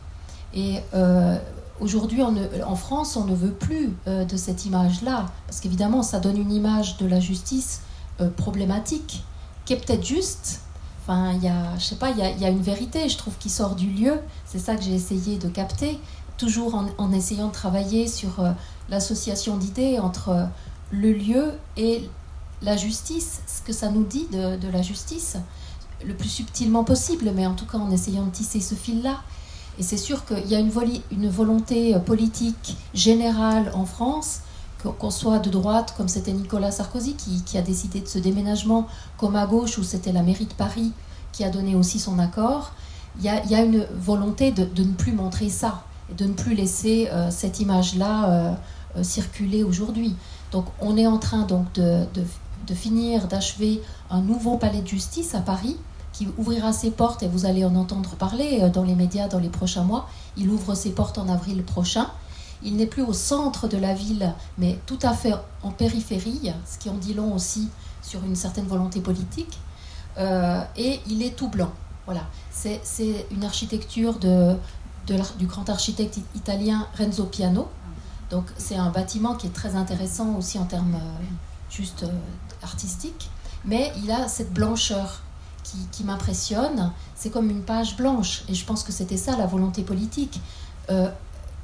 Et 0.54 0.80
euh, 0.94 1.38
aujourd'hui, 1.80 2.22
en 2.24 2.76
France, 2.76 3.18
on 3.18 3.26
ne 3.26 3.36
veut 3.36 3.52
plus 3.52 3.94
euh, 4.08 4.26
de 4.26 4.38
cette 4.38 4.66
image-là. 4.66 5.28
Parce 5.48 5.60
qu'évidemment, 5.60 6.02
ça 6.02 6.20
donne 6.20 6.38
une 6.38 6.52
image 6.52 6.98
de 6.98 7.08
la 7.08 7.20
justice 7.20 7.82
euh, 8.22 8.30
problématique, 8.30 9.24
qui 9.66 9.74
est 9.74 9.86
peut-être 9.86 10.06
juste. 10.06 10.62
Enfin, 11.08 11.34
il 11.34 11.44
y 11.44 11.48
a, 11.48 11.78
je 11.78 11.84
sais 11.84 11.98
pas, 11.98 12.10
il 12.10 12.18
y 12.18 12.46
a, 12.46 12.50
une 12.50 12.64
vérité, 12.64 13.08
je 13.10 13.16
trouve, 13.16 13.38
qui 13.38 13.52
sort 13.52 13.76
du 13.76 13.88
lieu. 13.88 14.20
C'est 14.44 14.58
ça 14.58 14.76
que 14.76 14.82
j'ai 14.82 14.96
essayé 14.96 15.38
de 15.38 15.48
capter, 15.48 16.00
toujours 16.40 16.84
en, 16.98 17.12
essayant 17.12 17.50
de 17.50 17.54
travailler 17.54 18.08
sur 18.08 18.40
euh, 18.40 18.52
l'association 18.90 19.58
d'idées 19.58 20.00
entre 20.00 20.30
euh, 20.30 20.46
le 20.90 21.14
lieu 21.14 21.54
et 21.78 22.10
la 22.64 22.76
justice, 22.76 23.42
ce 23.46 23.62
que 23.62 23.72
ça 23.72 23.92
nous 23.92 24.04
dit 24.04 24.26
de, 24.32 24.68
la 24.68 24.82
justice, 24.82 25.38
le 26.04 26.16
plus 26.16 26.30
subtilement 26.30 26.84
possible, 26.84 27.32
mais 27.36 27.46
en 27.46 27.54
tout 27.54 27.68
cas 27.68 27.78
en 27.78 27.92
essayant 27.92 28.26
de 28.26 28.32
tisser 28.32 28.60
ce 28.60 28.74
fil-là. 28.74 29.22
Et 29.78 29.84
c'est 29.84 29.98
sûr 29.98 30.26
qu'il 30.26 30.48
y 30.48 30.56
a 30.56 30.60
une, 30.60 31.30
volonté 31.30 31.94
euh, 31.94 32.00
politique 32.00 32.78
générale 32.96 33.72
en 33.76 33.86
France, 33.86 34.40
qu'on 34.92 35.12
soit 35.12 35.40
de 35.40 35.50
droite, 35.50 35.94
comme 35.98 36.08
c'était 36.08 36.34
Nicolas 36.34 36.72
Sarkozy 36.72 37.16
qui, 37.16 37.58
a 37.58 37.62
décidé 37.62 38.02
de 38.02 38.08
ce 38.08 38.20
déménagement, 38.20 38.88
comme 39.18 39.36
à 39.36 39.46
gauche, 39.46 39.78
où 39.78 39.84
c'était 39.84 40.12
la 40.12 40.24
mairie 40.24 40.46
de 40.46 40.54
Paris 40.54 40.92
qui 41.32 41.44
a 41.44 41.50
donné 41.50 41.76
aussi 41.76 42.00
son 42.00 42.20
accord. 42.20 42.72
Il 43.18 43.24
y 43.24 43.30
a, 43.30 43.62
une 43.62 43.86
volonté 43.98 44.52
de, 44.52 44.84
ne 44.84 44.94
plus 44.94 45.14
montrer 45.14 45.50
ça, 45.50 45.84
de 46.16 46.26
ne 46.26 46.34
plus 46.34 46.54
laisser 46.54 47.08
euh, 47.12 47.30
cette 47.32 47.60
image-là 47.60 48.30
euh, 48.30 48.54
euh, 48.98 49.04
circuler 49.04 49.64
aujourd'hui. 49.64 50.16
Donc 50.52 50.66
on 50.82 50.98
est 50.98 51.08
en 51.08 51.18
train 51.18 51.44
donc 51.44 51.72
de, 51.74 52.06
finir, 52.74 53.28
d'achever 53.28 53.82
un 54.10 54.22
nouveau 54.22 54.58
palais 54.58 54.82
de 54.82 54.88
justice 54.88 55.36
à 55.36 55.40
Paris 55.40 55.78
qui 56.14 56.28
ouvrira 56.38 56.72
ses 56.72 56.92
portes, 56.92 57.24
et 57.24 57.28
vous 57.28 57.46
allez 57.46 57.66
en 57.66 57.76
entendre 57.76 58.16
parler 58.16 58.70
dans 58.74 58.84
les 58.84 58.96
médias 58.96 59.28
dans 59.28 59.40
les 59.40 59.50
prochains 59.50 59.84
mois. 59.84 60.08
Il 60.38 60.50
ouvre 60.50 60.74
ses 60.74 60.92
portes 60.92 61.18
en 61.18 61.28
avril 61.28 61.64
prochain. 61.64 62.08
Il 62.66 62.76
n'est 62.76 62.88
plus 62.88 63.04
au 63.04 63.14
centre 63.14 63.68
de 63.68 63.78
la 63.78 63.94
ville, 63.94 64.34
mais 64.58 64.80
tout 64.86 65.00
à 65.04 65.14
fait 65.14 65.34
en 65.64 65.72
périphérie, 65.72 66.52
ce 66.66 66.78
qui 66.78 66.90
en 66.90 66.96
dit 66.96 67.14
long 67.14 67.34
aussi 67.34 67.70
sur 68.02 68.24
une 68.24 68.36
certaine 68.36 68.66
volonté 68.66 69.00
politique. 69.00 69.60
Euh, 70.18 70.62
et 70.76 71.00
il 71.08 71.22
est 71.24 71.36
tout 71.36 71.50
blanc. 71.50 71.72
Voilà. 72.06 72.22
C'est 72.52 72.82
une 73.32 73.44
architecture 73.44 74.18
du 74.20 75.46
grand 75.46 75.70
architecte 75.70 76.20
italien 76.36 76.88
Renzo 76.98 77.26
Piano. 77.26 77.68
Donc 78.32 78.46
c'est 78.58 78.76
un 78.76 78.90
bâtiment 78.90 79.36
qui 79.36 79.48
est 79.48 79.54
très 79.54 79.76
intéressant 79.76 80.36
aussi 80.36 80.58
en 80.58 80.66
termes 80.66 80.96
euh, 80.96 81.24
juste 81.70 82.04
euh, 82.04 82.10
artistiques. 82.64 83.30
Mais 83.66 83.92
il 84.04 84.12
a 84.12 84.28
cette 84.28 84.54
blancheur 84.54 85.22
qui, 85.92 86.04
m'impressionne. 86.04 86.92
C'est 87.16 87.32
comme 87.32 87.50
une 87.50 87.64
page 87.64 87.98
blanche. 87.98 88.44
Et 88.48 88.54
je 88.54 88.66
pense 88.66 88.84
que 88.84 88.92
c'était 88.92 89.18
ça 89.18 89.36
la 89.36 89.48
volonté 89.48 89.82
politique. 89.82 90.40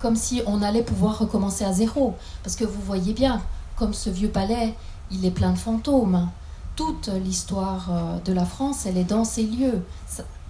Comme 0.02 0.16
si 0.16 0.42
on 0.46 0.62
allait 0.62 0.84
pouvoir 0.84 1.20
recommencer 1.20 1.64
à 1.64 1.74
zéro. 1.74 2.16
Parce 2.44 2.56
que 2.56 2.66
vous 2.66 2.82
voyez 2.82 3.14
bien, 3.14 3.42
comme 3.76 3.94
ce 3.94 4.10
vieux 4.10 4.30
palais, 4.30 4.76
il 5.12 5.26
est 5.26 5.32
plein 5.32 5.52
de 5.52 5.58
fantômes. 5.58 6.30
Toute 6.76 7.10
l'histoire 7.10 7.90
euh, 7.92 8.18
de 8.26 8.34
la 8.34 8.46
France, 8.46 8.86
elle 8.86 8.98
est 8.98 9.04
dans 9.04 9.24
ces 9.26 9.44
lieux. 9.44 9.82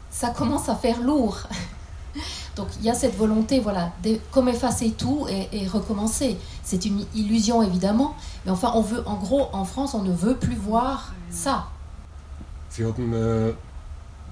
Ça, 0.10 0.30
commence 0.30 0.70
à 0.70 0.76
faire 0.76 1.02
lourd. 1.02 1.40
Donc 2.56 2.68
il 2.80 2.86
y 2.86 2.90
a 2.90 2.94
cette 2.94 3.16
volonté, 3.16 3.60
voilà, 3.60 3.92
de 4.04 4.20
comme 4.32 4.50
effacer 4.50 4.92
tout 4.92 5.26
et, 5.30 5.66
recommencer. 5.68 6.38
C'est 6.64 6.86
une 6.86 7.06
illusion 7.16 7.64
évidemment, 7.64 8.16
mais 8.46 8.52
enfin 8.52 8.74
on 8.76 8.82
veut, 8.82 9.02
en 9.08 9.16
gros, 9.16 9.48
en 9.54 9.64
France, 9.64 9.94
on 9.94 10.02
ne 10.02 10.12
veut 10.12 10.36
plus 10.36 10.56
voir 10.56 11.14
ça. 11.30 11.68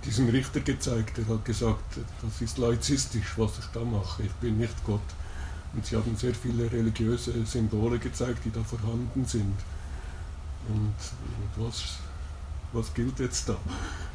Diesen 0.06 0.29
Richter 0.29 0.60
gezeigt, 0.62 1.18
der 1.18 1.27
hat 1.27 1.46
gesagt, 1.46 1.98
das 2.22 2.41
ist 2.41 2.58
laizistisch, 2.58 3.34
was 3.38 3.60
ich 3.60 3.65
da 3.74 3.82
mache, 3.84 4.24
ich 4.24 4.32
bin 4.34 4.58
nicht 4.58 4.75
Gott. 4.86 5.01
Und 5.74 5.86
sie 5.86 5.96
haben 5.96 6.15
sehr 6.15 6.34
viele 6.34 6.72
religiöse 6.72 7.46
Symbole 7.46 8.00
gezeigt, 8.00 8.44
die 8.46 8.51
da 8.51 8.63
vorhanden 8.63 9.25
sind. 9.25 9.56
Und 10.68 10.96
was, 11.58 11.98
was 12.74 12.94
gilt 12.94 13.20
jetzt 13.20 13.50
da? 13.50 13.58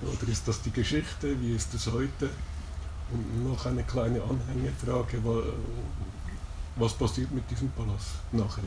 Oder 0.03 0.29
ist 0.31 0.47
das 0.49 0.63
die 0.63 0.71
Geschichte? 0.73 1.41
Wie 1.41 1.55
ist 1.55 1.73
es 1.75 1.87
heute? 1.91 2.31
Und 3.13 3.45
noch 3.51 3.67
eine 3.67 3.85
kleine 3.85 4.21
Anhängefrage, 4.23 5.25
wa- 5.25 5.43
was 6.77 6.95
passiert 6.95 7.31
mit 7.31 7.49
diesem 7.51 7.71
Palast 7.71 8.17
nachher? 8.33 8.63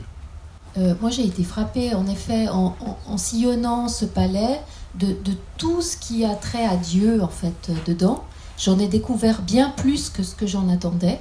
Euh, 0.76 0.94
moi, 1.00 1.10
j'ai 1.10 1.24
été 1.24 1.42
frappée, 1.42 1.94
en 1.94 2.06
effet, 2.06 2.48
en, 2.48 2.74
sillonnant 3.16 3.88
ce 3.88 4.04
palais, 4.04 4.60
de, 4.98 5.08
de 5.08 5.32
tout 5.56 5.82
ce 5.82 5.96
qui 5.96 6.24
a 6.24 6.34
trait 6.34 6.64
à 6.64 6.76
Dieu, 6.76 7.22
en 7.22 7.28
fait, 7.28 7.70
euh, 7.70 7.74
dedans. 7.86 8.24
J'en 8.58 8.78
ai 8.78 8.88
découvert 8.88 9.42
bien 9.42 9.70
plus 9.70 10.10
que 10.10 10.22
ce 10.22 10.34
que 10.34 10.46
j'en 10.46 10.68
attendais, 10.68 11.20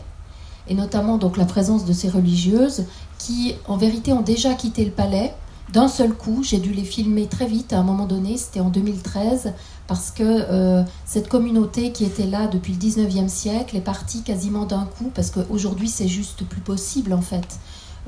et 0.68 0.74
notamment 0.74 1.18
donc 1.18 1.38
la 1.38 1.46
présence 1.46 1.86
de 1.86 1.94
ces 1.94 2.10
religieuses 2.10 2.86
qui, 3.20 3.56
en 3.68 3.78
vérité, 3.78 4.12
ont 4.12 4.22
déjà 4.22 4.54
quitté 4.54 4.84
le 4.84 4.92
palais 4.92 5.34
d'un 5.72 5.88
seul 5.88 6.14
coup. 6.14 6.44
J'ai 6.44 6.58
dû 6.58 6.74
les 6.74 6.84
filmer 6.84 7.28
très 7.28 7.46
vite 7.46 7.74
à 7.74 7.80
un 7.80 7.84
moment 7.84 8.06
donné, 8.06 8.38
c'était 8.38 8.60
en 8.60 8.70
2013, 8.70 9.54
parce 9.88 10.12
que 10.12 10.24
euh, 10.24 10.84
cette 11.06 11.30
communauté 11.30 11.92
qui 11.92 12.04
était 12.06 12.26
là 12.26 12.48
depuis 12.48 12.74
le 12.74 12.80
19e 12.80 13.30
siècle 13.30 13.78
est 13.78 13.82
partie 13.82 14.24
quasiment 14.24 14.66
d'un 14.66 14.86
coup, 14.98 15.12
parce 15.14 15.32
qu'aujourd'hui, 15.32 15.90
c'est 15.90 16.08
juste 16.08 16.44
plus 16.46 16.62
possible, 16.62 17.14
en 17.14 17.22
fait. 17.22 17.60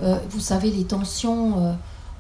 Euh, 0.02 0.18
vous 0.30 0.40
savez, 0.40 0.72
les 0.72 0.86
tensions 0.86 1.66
euh, 1.66 1.74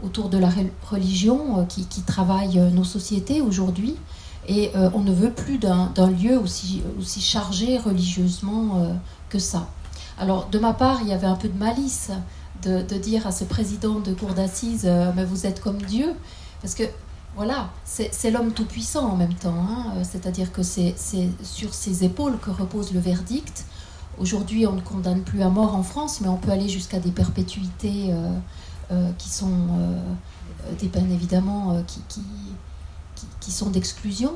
autour 0.04 0.30
de 0.30 0.38
la 0.38 0.50
re- 0.50 0.70
religion 0.90 1.60
euh, 1.60 1.64
qui, 1.66 1.86
travaillent 2.02 2.60
nos 2.74 2.84
sociétés 2.84 3.42
aujourd'hui. 3.42 3.96
Et 4.48 4.72
on 4.96 5.02
ne 5.02 5.12
veut 5.12 5.32
plus 5.32 5.60
d'un 5.60 5.92
lieu 6.10 6.40
aussi, 6.40 6.82
chargé 7.20 7.78
religieusement 7.78 8.98
que 9.30 9.38
ça. 9.38 9.68
Alors, 10.18 10.48
de 10.50 10.58
ma 10.58 10.74
part, 10.74 11.02
il 11.04 11.10
y 11.10 11.14
avait 11.14 11.28
un 11.28 11.36
peu 11.36 11.50
de 11.50 11.58
malice 11.58 12.10
de, 12.64 12.82
dire 12.98 13.28
à 13.28 13.32
ce 13.32 13.44
président 13.44 14.00
de 14.00 14.12
cour 14.14 14.34
d'assises 14.34 14.90
Mais 15.16 15.24
vous 15.24 15.46
êtes 15.46 15.62
comme 15.62 15.80
Dieu. 15.80 16.16
Parce 16.64 16.74
que, 16.74 16.84
voilà, 17.36 17.70
c'est 17.84 18.32
l'homme 18.32 18.52
tout-puissant 18.52 19.12
en 19.12 19.16
même 19.18 19.36
temps. 19.36 19.54
hein. 19.70 20.02
C'est-à-dire 20.02 20.52
que 20.52 20.64
c'est 20.64 20.96
sur 21.44 21.74
ses 21.76 22.04
épaules 22.04 22.40
que 22.40 22.50
repose 22.50 22.92
le 22.92 23.02
verdict. 23.02 23.66
Aujourd'hui, 24.18 24.68
on 24.68 24.74
ne 24.74 24.82
condamne 24.82 25.22
plus 25.22 25.42
à 25.42 25.50
mort 25.50 25.76
en 25.76 25.84
France, 25.84 26.20
mais 26.22 26.28
on 26.28 26.38
peut 26.38 26.52
aller 26.52 26.68
jusqu'à 26.68 27.00
des 27.00 27.12
perpétuités 27.12 28.08
euh, 28.10 28.32
euh, 28.92 29.12
qui 29.18 29.30
sont 29.30 29.48
euh, 29.48 30.02
des 30.80 30.88
peines 30.88 31.12
évidemment 31.12 31.84
qui, 33.40 33.52
sont 33.52 33.70
d'exclusion. 33.70 34.34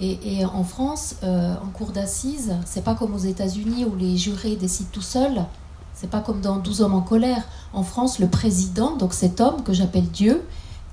Et, 0.00 0.44
en 0.44 0.64
France, 0.64 1.16
en 1.22 1.68
cour 1.72 1.92
d'assises, 1.92 2.54
c'est 2.64 2.82
pas 2.84 2.94
comme 2.94 3.14
aux 3.14 3.18
États-Unis 3.18 3.84
où 3.84 3.94
les 3.96 4.16
jurés 4.16 4.56
décident 4.56 4.90
tout 4.92 5.02
seuls. 5.02 5.44
C'est 5.94 6.10
pas 6.10 6.20
comme 6.20 6.40
dans 6.40 6.56
12 6.56 6.82
hommes 6.82 6.94
en 6.94 7.00
colère. 7.00 7.44
En 7.72 7.82
France, 7.82 8.18
le 8.18 8.28
président, 8.28 8.96
donc 8.96 9.14
cet 9.14 9.40
homme 9.40 9.62
que 9.62 9.72
j'appelle 9.72 10.08
Dieu, 10.10 10.42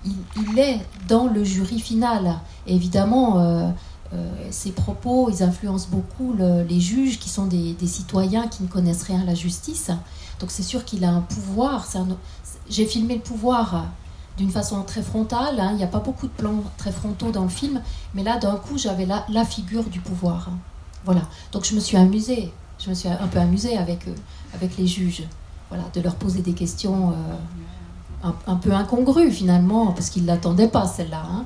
il, 0.05 0.59
est 0.59 0.79
dans 1.07 1.27
le 1.27 1.43
jury 1.43 1.79
final. 1.79 2.39
Évidemment, 2.67 3.73
euh, 4.13 4.31
euh, 4.67 4.71
propos, 4.75 5.29
ils 5.29 5.43
influencent 5.43 5.87
beaucoup 5.91 6.33
le- 6.33 6.63
les 6.63 6.79
juges 6.79 7.19
qui 7.19 7.29
sont 7.29 7.45
des, 7.45 7.75
citoyens 7.87 8.47
qui 8.47 8.63
ne 8.63 8.67
connaissent 8.67 9.03
rien 9.03 9.21
à 9.21 9.25
la 9.25 9.35
justice. 9.35 9.91
Donc 10.39 10.51
c'est 10.51 10.63
sûr 10.63 10.85
qu'il 10.85 11.03
a 11.05 11.09
un 11.11 11.21
pouvoir. 11.21 11.85
J'ai 12.69 12.85
filmé 12.85 13.15
le 13.15 13.21
pouvoir 13.21 13.85
d'une 14.37 14.49
façon 14.49 14.81
très 14.83 15.01
frontale. 15.01 15.59
hein. 15.59 15.69
Il 15.71 15.77
n'y 15.77 15.83
a 15.83 15.87
pas 15.87 15.99
beaucoup 15.99 16.27
de 16.27 16.31
plans 16.31 16.63
très 16.77 16.91
frontaux 16.91 17.31
dans 17.31 17.43
le 17.43 17.49
film, 17.49 17.81
mais 18.13 18.23
là, 18.23 18.37
d'un 18.39 18.55
coup, 18.55 18.77
j'avais 18.77 19.05
la, 19.05 19.45
figure 19.45 19.83
du 19.85 19.99
pouvoir. 19.99 20.49
hein. 20.49 20.57
Voilà. 21.05 21.21
Donc 21.51 21.65
je 21.65 21.75
me 21.75 21.79
suis 21.79 21.97
amusée. 21.97 22.51
Je 22.79 22.89
me 22.89 22.95
suis 22.95 23.07
un 23.09 23.27
peu 23.27 23.39
amusée 23.39 23.77
avec 23.77 24.07
eux, 24.07 24.15
avec 24.55 24.77
les 24.77 24.87
juges. 24.87 25.23
Voilà, 25.69 25.85
de 25.93 26.01
leur 26.01 26.15
poser 26.15 26.41
des 26.41 26.53
questions 26.53 27.11
euh, 27.11 28.27
un, 28.27 28.35
un 28.47 28.55
peu 28.55 28.71
incongrues 28.73 29.31
finalement, 29.31 29.91
parce 29.93 30.09
qu'ils 30.09 30.23
ne 30.23 30.27
l'attendaient 30.27 30.67
pas 30.67 30.85
celle-là. 30.87 31.23
hein. 31.25 31.45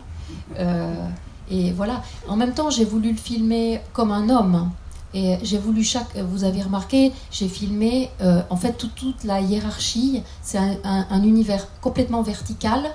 Et 1.50 1.72
voilà. 1.72 2.04
En 2.28 2.36
même 2.36 2.54
temps, 2.54 2.70
j'ai 2.70 2.86
voulu 2.86 3.12
le 3.12 3.18
filmer 3.18 3.82
comme 3.94 4.12
un 4.12 4.30
homme. 4.30 4.72
Et 5.14 5.38
j'ai 5.42 5.58
voulu 5.58 5.84
chaque. 5.84 6.18
Vous 6.18 6.44
avez 6.44 6.62
remarqué, 6.62 7.14
j'ai 7.32 7.48
filmé 7.48 8.12
en 8.50 8.58
fait 8.58 8.74
toute, 8.74 9.24
la 9.24 9.40
hiérarchie. 9.40 10.22
C'est 10.42 10.60
un, 10.84 11.24
univers 11.24 11.66
complètement 11.80 12.22
vertical. 12.22 12.92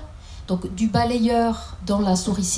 Donc 0.47 0.73
du 0.75 0.87
balayeur 0.87 1.77
dans 1.85 1.99
la 1.99 2.13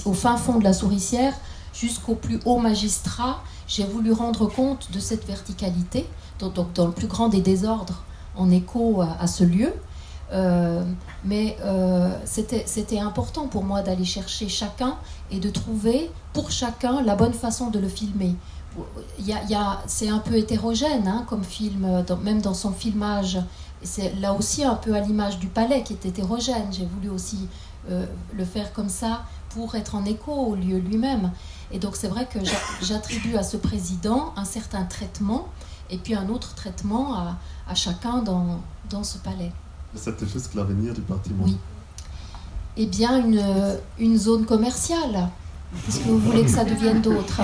au 0.05 0.13
fin 0.13 0.37
fond 0.37 0.59
de 0.59 0.63
la 0.63 0.73
souricière 0.73 1.33
jusqu'au 1.75 2.15
plus 2.15 2.39
haut 2.45 2.57
magistrat, 2.57 3.43
j'ai 3.67 3.83
voulu 3.83 4.11
rendre 4.11 4.47
compte 4.47 4.91
de 4.91 4.99
cette 4.99 5.25
verticalité, 5.25 6.05
donc, 6.39 6.53
dans 6.73 6.87
le 6.87 6.93
plus 6.93 7.07
grand 7.07 7.27
des 7.27 7.41
désordres, 7.41 8.03
en 8.35 8.49
écho 8.51 9.01
à, 9.01 9.27
ce 9.27 9.43
lieu. 9.43 9.73
Euh, 10.31 10.83
mais 11.23 11.55
euh, 11.63 12.09
c'était 12.25 12.99
important 12.99 13.47
pour 13.47 13.63
moi 13.63 13.81
d'aller 13.81 14.05
chercher 14.05 14.49
chacun 14.49 14.97
et 15.31 15.39
de 15.39 15.49
trouver 15.49 16.09
pour 16.33 16.51
chacun 16.51 17.01
la 17.03 17.15
bonne 17.15 17.33
façon 17.33 17.69
de 17.69 17.79
le 17.79 17.87
filmer. 17.87 18.35
Il 19.19 19.27
y 19.27 19.55
a, 19.55 19.81
c'est 19.87 20.09
un 20.09 20.19
peu 20.19 20.35
hétérogène 20.35 21.07
hein, 21.07 21.25
comme 21.29 21.43
film, 21.43 22.03
même 22.23 22.41
dans 22.41 22.53
son 22.53 22.71
filmage. 22.71 23.39
C'est 23.83 24.13
là 24.19 24.33
aussi 24.33 24.63
un 24.63 24.75
peu 24.75 24.95
à 24.95 24.99
l'image 24.99 25.39
du 25.39 25.47
palais 25.47 25.83
qui 25.83 25.93
est 25.93 26.05
hétérogène. 26.05 26.67
J'ai 26.71 26.85
voulu 26.85 27.09
aussi 27.09 27.47
euh, 27.89 28.05
le 28.33 28.43
faire 28.43 28.73
comme 28.73 28.89
ça 28.89 29.23
pour 29.51 29.75
être 29.75 29.95
en 29.95 30.03
écho 30.03 30.31
au 30.33 30.55
lieu 30.55 30.79
lui-même. 30.79 31.31
Et 31.71 31.79
donc 31.79 31.95
c'est 31.95 32.09
vrai 32.09 32.25
que 32.25 32.39
j'attribue 32.81 33.37
à 33.37 33.43
ce 33.43 33.55
président 33.55 34.33
un 34.35 34.45
certain 34.45 34.83
traitement 34.83 35.47
et 35.89 35.97
puis 35.97 36.15
un 36.15 36.27
autre 36.27 36.55
traitement 36.55 37.13
à, 37.13 37.75
chacun 37.75 38.23
dans 38.23 39.03
ce 39.03 39.17
palais. 39.19 39.51
Juste 39.95 40.55
l'avenir 40.55 40.93
du 40.93 41.01
bâtiment. 41.01 41.45
Oui. 41.45 41.57
Eh 42.77 42.85
bien, 42.85 43.25
une, 43.25 43.43
une 43.99 44.17
zone 44.17 44.45
commerciale. 44.45 45.29
Est-ce 45.87 45.99
que 45.99 46.09
vous 46.09 46.19
voulez 46.19 46.43
que 46.43 46.49
ça 46.49 46.65
devienne 46.65 47.01
d'autres 47.01 47.41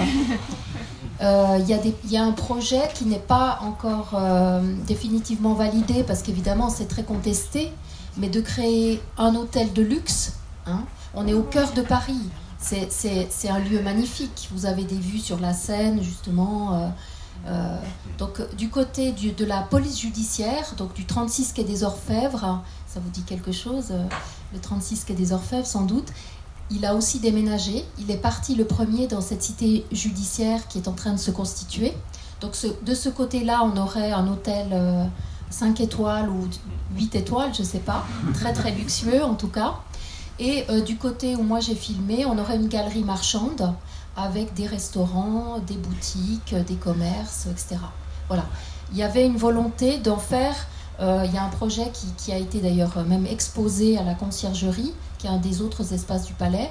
euh, 1.21 1.59
Il 1.59 1.69
y, 1.69 2.13
y, 2.13 2.17
a 2.17 2.23
un 2.23 2.31
projet 2.31 2.81
qui 2.93 3.05
n'est 3.05 3.19
pas 3.19 3.59
encore 3.61 4.11
euh, 4.13 4.61
définitivement 4.87 5.53
validé 5.53 6.03
parce 6.03 6.21
qu'évidemment 6.21 6.69
c'est 6.69 6.87
très 6.87 7.03
contesté, 7.03 7.71
mais 8.17 8.29
de 8.29 8.41
créer 8.41 9.01
un 9.17 9.35
hôtel 9.35 9.73
de 9.73 9.81
luxe. 9.81 10.33
Hein. 10.65 10.83
On 11.13 11.27
est 11.27 11.33
au 11.33 11.43
cœur 11.43 11.73
de 11.73 11.81
Paris. 11.81 12.29
C'est 12.59 13.49
un 13.49 13.59
lieu 13.59 13.81
magnifique. 13.81 14.49
Vous 14.53 14.65
avez 14.65 14.83
des 14.83 14.97
vues 14.97 15.19
sur 15.19 15.39
la 15.39 15.53
Seine, 15.53 16.01
justement. 16.01 16.75
Euh, 16.75 16.87
euh, 17.47 17.77
donc, 18.17 18.41
du 18.55 18.69
côté 18.69 19.11
de 19.11 19.45
la 19.45 19.61
police 19.61 19.99
judiciaire, 19.99 20.73
donc 20.77 20.93
du 20.93 21.05
36 21.05 21.53
quai 21.53 21.63
des 21.63 21.83
Orfèvres, 21.83 22.63
ça 22.87 22.99
vous 22.99 23.09
dit 23.09 23.23
quelque 23.23 23.51
chose 23.51 23.87
euh, 23.91 24.03
Le 24.53 24.59
36 24.59 25.05
quai 25.05 25.13
des 25.13 25.33
Orfèvres, 25.33 25.65
sans 25.65 25.83
doute. 25.83 26.09
Il 26.69 26.85
a 26.85 26.95
aussi 26.95 27.19
déménagé. 27.19 27.83
Il 27.99 28.09
est 28.11 28.17
parti 28.17 28.55
le 28.55 28.65
premier 28.65 29.07
dans 29.07 29.21
cette 29.21 29.43
cité 29.43 29.85
judiciaire 29.91 30.67
qui 30.67 30.77
est 30.77 30.87
en 30.87 30.93
train 30.93 31.13
de 31.13 31.19
se 31.19 31.31
constituer. 31.31 31.93
Donc, 32.39 32.55
de 32.83 32.95
ce 32.95 33.09
côté-là, 33.09 33.61
on 33.63 33.77
aurait 33.77 34.11
un 34.11 34.27
hôtel 34.27 35.09
5 35.51 35.79
étoiles 35.81 36.29
ou 36.29 36.47
8 36.95 37.15
étoiles, 37.15 37.53
je 37.53 37.61
ne 37.61 37.67
sais 37.67 37.79
pas. 37.79 38.05
Très, 38.33 38.53
très 38.53 38.71
luxueux 38.71 39.23
en 39.23 39.35
tout 39.35 39.47
cas. 39.49 39.75
Et 40.39 40.65
euh, 40.69 40.81
du 40.81 40.97
côté 40.97 41.35
où 41.35 41.43
moi 41.43 41.59
j'ai 41.59 41.75
filmé, 41.75 42.25
on 42.25 42.37
aurait 42.39 42.55
une 42.55 42.67
galerie 42.67 43.03
marchande 43.03 43.73
avec 44.15 44.53
des 44.53 44.67
restaurants, 44.67 45.59
des 45.59 45.77
boutiques, 45.77 46.55
des 46.67 46.75
commerces, 46.75 47.47
etc. 47.47 47.77
Voilà. 48.27 48.45
Il 48.91 48.97
y 48.97 49.03
avait 49.03 49.25
une 49.25 49.37
volonté 49.37 49.97
d'en 49.99 50.17
faire. 50.17 50.55
Euh, 50.99 51.23
il 51.25 51.33
y 51.33 51.37
a 51.37 51.43
un 51.43 51.49
projet 51.49 51.91
qui, 52.17 52.31
a 52.31 52.37
été 52.37 52.59
d'ailleurs 52.59 53.03
même 53.05 53.25
exposé 53.25 53.97
à 53.97 54.03
la 54.03 54.13
conciergerie, 54.13 54.93
qui 55.17 55.27
est 55.27 55.29
un 55.29 55.37
des 55.37 55.61
autres 55.61 55.93
espaces 55.93 56.25
du 56.25 56.33
palais, 56.33 56.69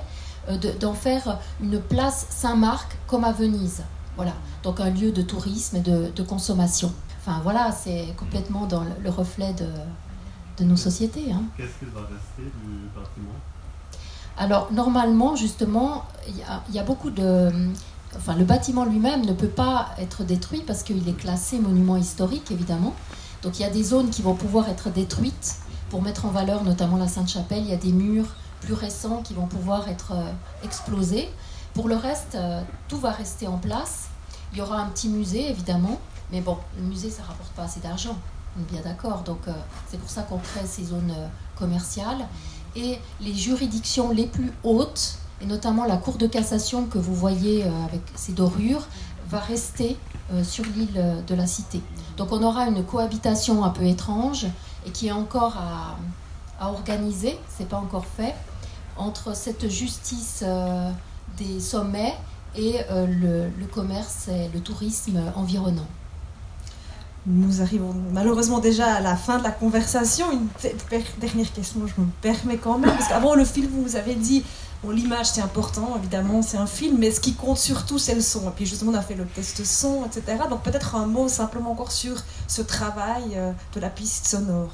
euh, 0.48 0.56
d'en 0.78 0.94
faire 0.94 1.38
une 1.60 1.80
place 1.80 2.26
Saint-Marc 2.30 2.96
comme 3.06 3.24
à 3.24 3.32
Venise. 3.32 3.82
Voilà. 4.16 4.34
Donc 4.62 4.80
un 4.80 4.90
lieu 4.90 5.12
de 5.12 5.22
tourisme 5.22 5.76
et 5.76 5.80
de, 5.80 6.22
consommation. 6.22 6.92
Enfin 7.20 7.40
voilà, 7.42 7.72
c'est 7.72 8.14
complètement 8.16 8.66
dans 8.66 8.84
le, 8.84 9.10
reflet 9.10 9.54
de, 9.54 10.64
nos 10.64 10.76
sociétés. 10.76 11.32
Hein. 11.32 11.42
Qu'est-ce 11.56 11.78
qui 11.78 11.86
va 11.86 12.02
rester 12.02 12.42
du 12.42 12.88
bâtiment? 12.94 13.32
Alors 14.40 14.72
normalement, 14.72 15.36
justement, 15.36 16.06
il 16.26 16.74
y, 16.74 16.78
a 16.78 16.82
beaucoup 16.82 17.10
de... 17.10 17.52
Enfin, 18.16 18.34
le 18.34 18.44
bâtiment 18.44 18.86
lui-même 18.86 19.26
ne 19.26 19.34
peut 19.34 19.48
pas 19.48 19.90
être 19.98 20.24
détruit 20.24 20.64
parce 20.66 20.82
qu'il 20.82 21.06
est 21.06 21.16
classé 21.16 21.58
monument 21.58 21.98
historique, 21.98 22.50
évidemment. 22.50 22.94
Donc 23.42 23.58
il 23.58 23.62
y 23.62 23.66
a 23.66 23.70
des 23.70 23.84
zones 23.84 24.08
qui 24.08 24.22
vont 24.22 24.34
pouvoir 24.34 24.70
être 24.70 24.88
détruites 24.88 25.56
pour 25.90 26.00
mettre 26.00 26.24
en 26.24 26.30
valeur 26.30 26.64
notamment 26.64 26.96
la 26.96 27.06
Sainte-Chapelle. 27.06 27.64
Il 27.64 27.68
y 27.68 27.74
a 27.74 27.76
des 27.76 27.92
murs 27.92 28.28
plus 28.62 28.72
récents 28.72 29.20
qui 29.22 29.34
vont 29.34 29.46
pouvoir 29.46 29.88
être 29.88 30.12
euh, 30.12 30.32
explosés. 30.64 31.28
Pour 31.74 31.88
le 31.88 31.96
reste, 31.96 32.34
euh, 32.34 32.62
tout 32.88 32.98
va 32.98 33.10
rester 33.10 33.46
en 33.46 33.58
place. 33.58 34.08
Il 34.52 34.58
y 34.58 34.62
aura 34.62 34.78
un 34.78 34.86
petit 34.86 35.10
musée, 35.10 35.50
évidemment. 35.50 36.00
Mais 36.32 36.40
bon, 36.40 36.56
le 36.78 36.82
musée, 36.82 37.10
ça 37.10 37.24
rapporte 37.24 37.50
pas 37.50 37.64
assez 37.64 37.80
d'argent. 37.80 38.16
On 38.56 38.62
est 38.62 38.72
bien 38.72 38.80
d'accord. 38.80 39.20
Donc 39.20 39.48
euh, 39.48 39.52
c'est 39.90 40.00
pour 40.00 40.08
ça 40.08 40.22
qu'on 40.22 40.38
crée 40.38 40.66
ces 40.66 40.84
zones 40.84 41.14
commerciales 41.56 42.26
et 42.76 42.98
les 43.20 43.34
juridictions 43.34 44.10
les 44.10 44.26
plus 44.26 44.52
hautes, 44.64 45.18
et 45.40 45.46
notamment 45.46 45.84
la 45.84 45.96
Cour 45.96 46.16
de 46.16 46.26
cassation 46.26 46.86
que 46.86 46.98
vous 46.98 47.14
voyez 47.14 47.64
euh, 47.64 47.84
avec 47.84 48.02
ses 48.14 48.32
dorures, 48.32 48.86
va 49.28 49.38
rester 49.38 49.96
euh, 50.32 50.44
sur 50.44 50.64
l'île 50.64 50.88
euh, 50.96 51.22
de 51.22 51.34
la 51.34 51.46
Cité. 51.46 51.80
Donc 52.16 52.32
on 52.32 52.42
aura 52.42 52.66
une 52.66 52.84
cohabitation 52.84 53.64
un 53.64 53.70
peu 53.70 53.84
étrange 53.84 54.46
et 54.86 54.90
qui 54.90 55.08
est 55.08 55.12
encore 55.12 55.56
à, 55.56 55.96
à 56.58 56.70
organiser, 56.70 57.38
c'est 57.48 57.68
pas 57.68 57.78
encore 57.78 58.06
fait, 58.06 58.34
entre 58.96 59.34
cette 59.34 59.68
justice 59.68 60.44
des 61.38 61.60
sommets 61.60 62.14
et 62.54 62.74
le, 62.90 63.48
le 63.48 63.66
commerce 63.66 64.28
et 64.28 64.50
le 64.52 64.60
tourisme 64.60 65.20
environnant. 65.36 65.86
Nous 67.32 67.62
arrivons 67.62 67.94
malheureusement 68.12 68.58
déjà 68.58 68.94
à 68.94 69.00
la 69.00 69.14
fin 69.14 69.38
de 69.38 69.44
la 69.44 69.52
conversation. 69.52 70.26
Une 70.32 70.48
dernière 71.20 71.52
question, 71.52 71.80
je 71.86 72.00
me 72.00 72.06
permets 72.20 72.56
quand 72.56 72.76
même, 72.78 72.90
parce 72.90 73.08
qu'avant 73.08 73.34
le 73.36 73.44
film, 73.44 73.68
vous 73.84 73.94
avez 73.94 74.16
dit, 74.16 74.42
l'image 74.88 75.26
c'est 75.26 75.40
important, 75.40 75.96
évidemment, 75.96 76.42
c'est 76.42 76.56
un 76.56 76.66
film, 76.66 76.96
mais 76.98 77.12
ce 77.12 77.20
qui 77.20 77.34
compte 77.34 77.58
surtout, 77.58 77.98
c'est 77.98 78.16
le 78.16 78.20
son. 78.20 78.48
Et 78.48 78.52
puis 78.56 78.66
justement, 78.66 78.90
on 78.90 78.94
a 78.94 79.02
fait 79.02 79.14
le 79.14 79.26
test 79.26 79.64
son, 79.64 80.04
etc. 80.06 80.38
Donc 80.48 80.62
peut-être 80.62 80.96
un 80.96 81.06
mot 81.06 81.28
simplement 81.28 81.70
encore 81.70 81.92
sur 81.92 82.16
ce 82.48 82.62
travail 82.62 83.22
euh, 83.34 83.52
de 83.74 83.80
la 83.80 83.90
piste 83.90 84.26
sonore. 84.26 84.72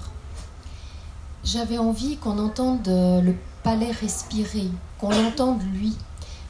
J'avais 1.45 1.79
envie 1.79 2.16
qu'on 2.16 2.38
entende 2.38 2.88
euh, 2.88 3.21
le 3.21 3.35
palais 3.64 3.90
respirer, 3.90 4.71
qu'on 4.99 5.12
entende 5.27 5.61
lui. 5.75 5.95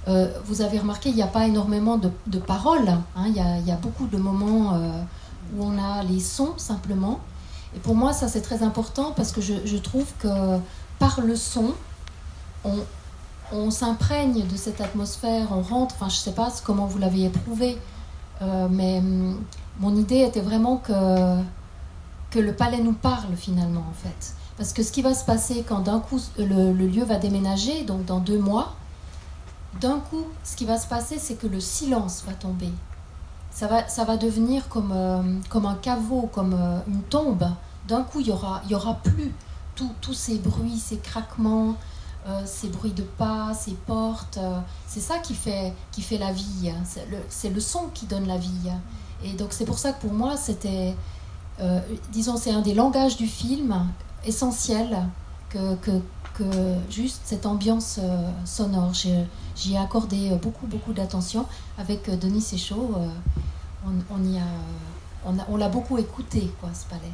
Euh, 0.06 0.30
vous 0.44 0.62
avez 0.62 0.78
remarqué, 0.78 1.08
il 1.08 1.16
n'y 1.16 1.22
a 1.22 1.26
pas 1.26 1.46
énormément 1.48 1.98
de, 1.98 2.38
paroles, 2.38 2.88
hein. 2.88 3.24
il, 3.26 3.34
y 3.34 3.72
a, 3.72 3.76
beaucoup 3.76 4.06
de 4.06 4.16
moments 4.16 4.80
où 5.54 5.64
on 5.64 5.78
a 5.78 6.02
les 6.02 6.20
sons 6.20 6.54
simplement. 6.56 7.20
Et 7.74 7.78
pour 7.78 7.94
moi, 7.94 8.12
ça 8.12 8.28
c'est 8.28 8.40
très 8.40 8.62
important 8.62 9.12
parce 9.14 9.32
que 9.32 9.40
je, 9.40 9.76
trouve 9.76 10.06
que 10.18 10.58
par 10.98 11.20
le 11.20 11.36
son, 11.36 11.74
on, 13.52 13.70
s'imprègne 13.70 14.46
de 14.46 14.56
cette 14.56 14.80
atmosphère, 14.80 15.48
on 15.50 15.62
rentre, 15.62 15.94
enfin 15.96 16.08
je 16.08 16.16
sais 16.16 16.32
pas 16.32 16.52
comment 16.64 16.86
vous 16.86 16.98
l'avez 16.98 17.24
éprouvé, 17.24 17.78
euh, 18.42 18.66
mais 18.70 18.98
hum, 18.98 19.40
mon 19.78 19.94
idée 19.94 20.20
était 20.20 20.40
vraiment 20.40 20.78
que, 20.78 21.38
que 22.30 22.38
le 22.38 22.52
palais 22.54 22.80
nous 22.80 22.94
parle 22.94 23.36
finalement 23.36 23.84
en 23.88 23.94
fait. 23.94 24.34
Parce 24.56 24.72
que 24.72 24.82
ce 24.82 24.90
qui 24.90 25.02
va 25.02 25.12
se 25.12 25.24
passer 25.24 25.64
quand 25.68 25.80
d'un 25.80 26.00
coup 26.00 26.20
le, 26.38 26.72
le, 26.72 26.86
lieu 26.86 27.04
va 27.04 27.16
déménager, 27.16 27.84
donc 27.84 28.06
dans 28.06 28.20
deux 28.20 28.38
mois, 28.38 28.74
d'un 29.80 29.98
coup 29.98 30.24
ce 30.44 30.56
qui 30.56 30.64
va 30.64 30.78
se 30.78 30.86
passer 30.86 31.18
c'est 31.18 31.34
que 31.34 31.46
le 31.46 31.60
silence 31.60 32.24
va 32.26 32.32
tomber 32.32 32.70
ça 33.56 33.68
va, 33.68 33.88
ça 33.88 34.04
va 34.04 34.18
devenir 34.18 34.68
comme, 34.68 34.92
euh, 34.94 35.22
comme 35.48 35.64
un 35.64 35.76
caveau, 35.76 36.28
comme 36.30 36.52
euh, 36.52 36.78
une 36.88 37.00
tombe. 37.04 37.48
D'un 37.88 38.02
coup, 38.02 38.20
il 38.20 38.26
n'y 38.26 38.32
aura, 38.32 38.60
y 38.68 38.74
aura 38.74 38.96
plus 39.02 39.32
tous 39.74 40.12
ces 40.12 40.36
bruits, 40.36 40.76
ces 40.76 40.98
craquements, 40.98 41.74
euh, 42.26 42.42
ces 42.44 42.68
bruits 42.68 42.92
de 42.92 43.02
pas, 43.02 43.54
ces 43.54 43.72
portes. 43.72 44.38
c'est 44.86 45.00
ça 45.00 45.18
qui 45.18 45.34
fait, 45.34 45.72
qui 45.90 46.02
fait 46.02 46.18
la 46.18 46.32
vie. 46.32 46.70
C'est 47.30 47.48
le, 47.48 47.60
son 47.60 47.88
qui 47.94 48.04
donne 48.04 48.26
la 48.26 48.36
vie. 48.36 48.70
Et 49.24 49.32
donc, 49.32 49.54
c'est 49.54 49.64
pour 49.64 49.78
ça 49.78 49.92
que 49.92 50.02
pour 50.02 50.12
moi, 50.12 50.36
c'était, 50.36 50.94
disons, 52.12 52.36
c'est 52.36 52.52
un 52.52 52.62
des 52.62 52.74
langages 52.74 53.16
du 53.16 53.26
film 53.26 53.86
essentiel 54.24 55.08
que, 55.50 56.00
que 56.36 56.44
juste 56.90 57.22
cette 57.24 57.46
ambiance 57.46 58.00
sonore. 58.44 58.92
J'y 58.94 59.74
ai 59.74 59.78
accordé 59.78 60.30
beaucoup, 60.42 60.66
beaucoup 60.66 60.92
d'attention 60.92 61.46
avec 61.78 62.10
Denis 62.18 62.40
Séchaud 62.40 62.94
on, 64.10 64.24
y 64.24 64.38
a, 64.38 64.42
on, 65.48 65.56
l'a 65.56 65.68
beaucoup 65.68 65.98
écouté, 65.98 66.52
quoi, 66.60 66.70
ce 66.74 66.86
palais. 66.86 67.12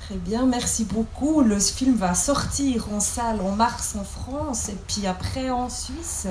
Très 0.00 0.16
bien, 0.16 0.46
merci 0.46 0.84
beaucoup. 0.84 1.42
Le 1.42 1.58
film 1.58 1.96
va 1.96 2.14
sortir 2.14 2.88
en 2.92 3.00
salle 3.00 3.40
en 3.40 3.52
mars 3.52 3.94
en 3.98 4.04
France 4.04 4.68
et 4.70 4.76
puis 4.86 5.06
après 5.06 5.50
en 5.50 5.68
Suisse. 5.68 6.26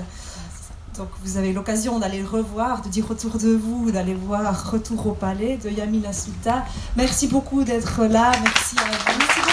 Donc 0.98 1.10
vous 1.24 1.38
avez 1.38 1.54
l'occasion 1.54 2.00
d'aller 2.00 2.22
le 2.22 2.28
revoir, 2.28 2.82
de 2.82 2.90
dire 2.90 3.10
autour 3.12 3.38
de 3.38 3.56
vous, 3.56 3.92
d'aller 3.92 4.16
voir 4.16 4.72
Retour 4.72 5.06
au 5.06 5.12
palais 5.12 5.58
de 5.58 5.70
Yamina 5.70 6.12
Souta. 6.12 6.66
Merci 6.96 7.28
beaucoup 7.28 7.64
d'être 7.64 8.06
là. 8.06 8.32
Merci 8.44 8.76
à 8.80 9.12
vous. 9.12 9.47